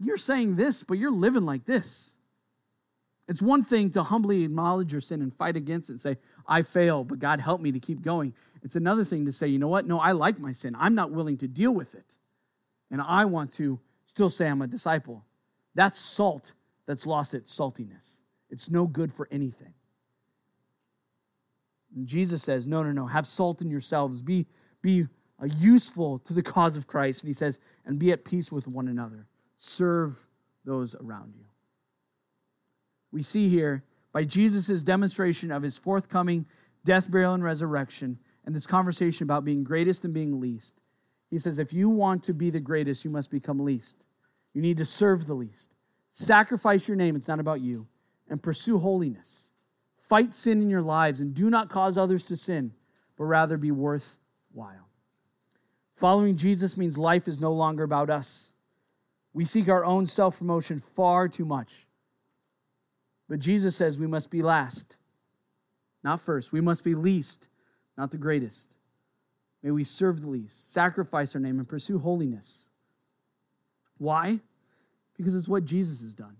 "You're 0.00 0.16
saying 0.16 0.56
this, 0.56 0.82
but 0.82 0.98
you're 0.98 1.12
living 1.12 1.44
like 1.44 1.64
this." 1.64 2.16
It's 3.28 3.40
one 3.40 3.62
thing 3.62 3.90
to 3.90 4.02
humbly 4.02 4.42
acknowledge 4.42 4.90
your 4.90 5.00
sin 5.00 5.22
and 5.22 5.32
fight 5.32 5.56
against 5.56 5.88
it 5.88 5.92
and 5.92 6.00
say, 6.00 6.18
"I 6.48 6.62
fail, 6.62 7.04
but 7.04 7.20
God 7.20 7.38
help 7.38 7.60
me 7.60 7.70
to 7.70 7.78
keep 7.78 8.02
going." 8.02 8.34
It's 8.62 8.74
another 8.74 9.04
thing 9.04 9.24
to 9.26 9.32
say, 9.32 9.46
"You 9.46 9.60
know 9.60 9.68
what? 9.68 9.86
No, 9.86 10.00
I 10.00 10.12
like 10.12 10.40
my 10.40 10.50
sin. 10.50 10.74
I'm 10.76 10.96
not 10.96 11.12
willing 11.12 11.36
to 11.38 11.46
deal 11.46 11.72
with 11.72 11.94
it." 11.94 12.18
And 12.90 13.00
I 13.00 13.24
want 13.24 13.52
to 13.52 13.78
still 14.04 14.30
say 14.30 14.48
I'm 14.48 14.62
a 14.62 14.66
disciple. 14.66 15.24
That's 15.74 16.00
salt 16.00 16.54
that's 16.86 17.06
lost 17.06 17.34
its 17.34 17.56
saltiness. 17.56 18.22
It's 18.50 18.70
no 18.70 18.86
good 18.86 19.12
for 19.12 19.28
anything. 19.30 19.72
And 21.94 22.06
Jesus 22.06 22.42
says, 22.42 22.66
No, 22.66 22.82
no, 22.82 22.92
no. 22.92 23.06
Have 23.06 23.26
salt 23.26 23.62
in 23.62 23.70
yourselves. 23.70 24.22
Be, 24.22 24.46
be 24.82 25.06
uh, 25.40 25.46
useful 25.46 26.18
to 26.20 26.32
the 26.32 26.42
cause 26.42 26.76
of 26.76 26.86
Christ. 26.86 27.22
And 27.22 27.28
he 27.28 27.34
says, 27.34 27.58
And 27.86 27.98
be 27.98 28.12
at 28.12 28.24
peace 28.24 28.52
with 28.52 28.66
one 28.66 28.88
another. 28.88 29.26
Serve 29.58 30.16
those 30.64 30.94
around 30.94 31.34
you. 31.36 31.44
We 33.12 33.22
see 33.22 33.48
here 33.48 33.84
by 34.12 34.24
Jesus' 34.24 34.82
demonstration 34.82 35.50
of 35.50 35.62
his 35.62 35.78
forthcoming 35.78 36.46
death, 36.84 37.10
burial, 37.10 37.34
and 37.34 37.44
resurrection, 37.44 38.18
and 38.46 38.54
this 38.54 38.66
conversation 38.66 39.24
about 39.24 39.44
being 39.44 39.62
greatest 39.62 40.04
and 40.04 40.14
being 40.14 40.40
least. 40.40 40.80
He 41.28 41.38
says, 41.38 41.58
If 41.58 41.72
you 41.72 41.88
want 41.88 42.24
to 42.24 42.32
be 42.32 42.50
the 42.50 42.60
greatest, 42.60 43.04
you 43.04 43.10
must 43.10 43.30
become 43.30 43.60
least. 43.60 44.06
You 44.54 44.62
need 44.62 44.78
to 44.78 44.84
serve 44.84 45.26
the 45.26 45.34
least. 45.34 45.70
Sacrifice 46.12 46.88
your 46.88 46.96
name. 46.96 47.14
It's 47.14 47.28
not 47.28 47.38
about 47.38 47.60
you 47.60 47.86
and 48.30 48.42
pursue 48.42 48.78
holiness. 48.78 49.50
Fight 50.08 50.34
sin 50.34 50.62
in 50.62 50.70
your 50.70 50.82
lives 50.82 51.20
and 51.20 51.34
do 51.34 51.50
not 51.50 51.68
cause 51.68 51.98
others 51.98 52.24
to 52.24 52.36
sin, 52.36 52.72
but 53.18 53.24
rather 53.24 53.56
be 53.56 53.70
worthwhile. 53.70 54.88
Following 55.96 56.36
Jesus 56.36 56.76
means 56.76 56.96
life 56.96 57.28
is 57.28 57.40
no 57.40 57.52
longer 57.52 57.82
about 57.82 58.08
us. 58.08 58.54
We 59.34 59.44
seek 59.44 59.68
our 59.68 59.84
own 59.84 60.06
self 60.06 60.38
promotion 60.38 60.80
far 60.80 61.28
too 61.28 61.44
much. 61.44 61.86
But 63.28 63.38
Jesus 63.38 63.76
says 63.76 63.98
we 63.98 64.06
must 64.06 64.30
be 64.30 64.42
last, 64.42 64.96
not 66.02 66.20
first. 66.20 66.52
We 66.52 66.60
must 66.60 66.82
be 66.82 66.94
least, 66.94 67.48
not 67.96 68.10
the 68.10 68.18
greatest. 68.18 68.74
May 69.62 69.70
we 69.70 69.84
serve 69.84 70.20
the 70.20 70.28
least, 70.28 70.72
sacrifice 70.72 71.34
our 71.34 71.40
name, 71.40 71.58
and 71.58 71.68
pursue 71.68 71.98
holiness. 71.98 72.68
Why? 73.98 74.40
Because 75.16 75.34
it's 75.34 75.46
what 75.46 75.64
Jesus 75.64 76.00
has 76.02 76.14
done. 76.14 76.39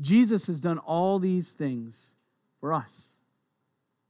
Jesus 0.00 0.46
has 0.46 0.60
done 0.60 0.78
all 0.78 1.18
these 1.18 1.52
things 1.52 2.16
for 2.60 2.72
us. 2.72 3.20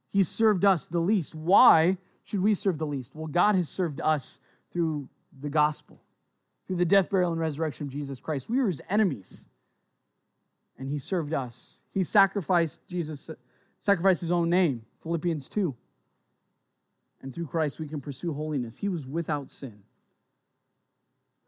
He 0.09 0.23
served 0.23 0.65
us 0.65 0.87
the 0.87 0.99
least. 0.99 1.35
Why 1.35 1.97
should 2.23 2.41
we 2.41 2.53
serve 2.53 2.77
the 2.77 2.85
least? 2.85 3.15
Well, 3.15 3.27
God 3.27 3.55
has 3.55 3.69
served 3.69 4.01
us 4.01 4.39
through 4.71 5.07
the 5.39 5.49
gospel, 5.49 6.01
through 6.65 6.77
the 6.77 6.85
death, 6.85 7.09
burial, 7.09 7.31
and 7.31 7.39
resurrection 7.39 7.87
of 7.87 7.93
Jesus 7.93 8.19
Christ. 8.19 8.49
We 8.49 8.59
were 8.61 8.67
his 8.67 8.81
enemies, 8.89 9.47
and 10.77 10.89
he 10.89 10.99
served 10.99 11.33
us. 11.33 11.81
He 11.93 12.03
sacrificed 12.03 12.85
Jesus, 12.87 13.29
sacrificed 13.79 14.21
his 14.21 14.31
own 14.31 14.49
name, 14.49 14.83
Philippians 15.01 15.49
2. 15.49 15.75
And 17.21 17.33
through 17.33 17.47
Christ, 17.47 17.79
we 17.79 17.87
can 17.87 18.01
pursue 18.01 18.33
holiness. 18.33 18.77
He 18.77 18.89
was 18.89 19.07
without 19.07 19.49
sin. 19.49 19.83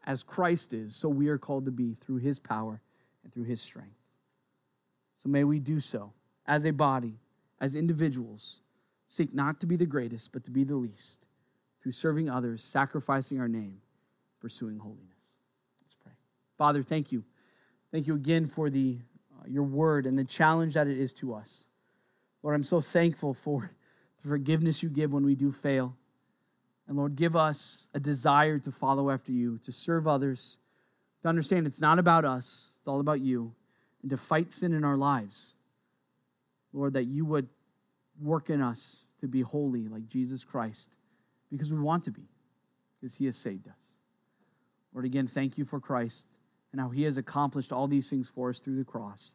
As 0.04 0.22
Christ 0.22 0.72
is, 0.72 0.96
so 0.96 1.08
we 1.08 1.28
are 1.28 1.38
called 1.38 1.66
to 1.66 1.70
be 1.70 1.96
through 2.00 2.16
his 2.16 2.38
power 2.38 2.80
and 3.22 3.32
through 3.32 3.44
his 3.44 3.60
strength. 3.60 3.99
So 5.22 5.28
may 5.28 5.44
we 5.44 5.58
do 5.58 5.80
so 5.80 6.14
as 6.46 6.64
a 6.64 6.70
body, 6.70 7.18
as 7.60 7.74
individuals, 7.74 8.62
seek 9.06 9.34
not 9.34 9.60
to 9.60 9.66
be 9.66 9.76
the 9.76 9.84
greatest, 9.84 10.32
but 10.32 10.44
to 10.44 10.50
be 10.50 10.64
the 10.64 10.76
least, 10.76 11.26
through 11.78 11.92
serving 11.92 12.30
others, 12.30 12.64
sacrificing 12.64 13.38
our 13.38 13.46
name, 13.46 13.82
pursuing 14.40 14.78
holiness. 14.78 15.34
Let's 15.82 15.94
pray. 15.94 16.12
Father, 16.56 16.82
thank 16.82 17.12
you. 17.12 17.22
Thank 17.92 18.06
you 18.06 18.14
again 18.14 18.46
for 18.46 18.70
the, 18.70 18.96
uh, 19.38 19.44
your 19.46 19.64
word 19.64 20.06
and 20.06 20.18
the 20.18 20.24
challenge 20.24 20.72
that 20.72 20.86
it 20.86 20.98
is 20.98 21.12
to 21.14 21.34
us. 21.34 21.66
Lord, 22.42 22.54
I'm 22.54 22.64
so 22.64 22.80
thankful 22.80 23.34
for 23.34 23.72
the 24.22 24.28
forgiveness 24.28 24.82
you 24.82 24.88
give 24.88 25.12
when 25.12 25.26
we 25.26 25.34
do 25.34 25.52
fail. 25.52 25.94
And 26.88 26.96
Lord, 26.96 27.14
give 27.14 27.36
us 27.36 27.88
a 27.92 28.00
desire 28.00 28.58
to 28.60 28.72
follow 28.72 29.10
after 29.10 29.32
you, 29.32 29.58
to 29.64 29.70
serve 29.70 30.08
others, 30.08 30.56
to 31.20 31.28
understand 31.28 31.66
it's 31.66 31.78
not 31.78 31.98
about 31.98 32.24
us, 32.24 32.72
it's 32.78 32.88
all 32.88 33.00
about 33.00 33.20
you 33.20 33.52
and 34.02 34.10
to 34.10 34.16
fight 34.16 34.50
sin 34.52 34.72
in 34.72 34.84
our 34.84 34.96
lives. 34.96 35.54
Lord, 36.72 36.94
that 36.94 37.04
you 37.04 37.24
would 37.24 37.48
work 38.20 38.50
in 38.50 38.60
us 38.60 39.06
to 39.20 39.28
be 39.28 39.40
holy 39.42 39.88
like 39.88 40.08
Jesus 40.08 40.44
Christ 40.44 40.96
because 41.50 41.72
we 41.72 41.80
want 41.80 42.04
to 42.04 42.10
be, 42.10 42.28
because 43.00 43.16
he 43.16 43.26
has 43.26 43.36
saved 43.36 43.68
us. 43.68 43.98
Lord, 44.92 45.04
again, 45.04 45.26
thank 45.26 45.58
you 45.58 45.64
for 45.64 45.80
Christ 45.80 46.28
and 46.72 46.80
how 46.80 46.88
he 46.88 47.02
has 47.04 47.16
accomplished 47.16 47.72
all 47.72 47.88
these 47.88 48.08
things 48.08 48.28
for 48.28 48.50
us 48.50 48.60
through 48.60 48.76
the 48.76 48.84
cross 48.84 49.34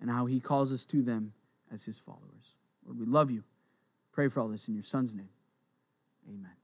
and 0.00 0.10
how 0.10 0.26
he 0.26 0.40
calls 0.40 0.72
us 0.72 0.84
to 0.86 1.02
them 1.02 1.32
as 1.72 1.84
his 1.84 1.98
followers. 1.98 2.54
Lord, 2.84 2.98
we 2.98 3.06
love 3.06 3.30
you. 3.30 3.44
Pray 4.12 4.28
for 4.28 4.40
all 4.40 4.48
this 4.48 4.68
in 4.68 4.74
your 4.74 4.82
son's 4.82 5.14
name. 5.14 5.30
Amen. 6.28 6.61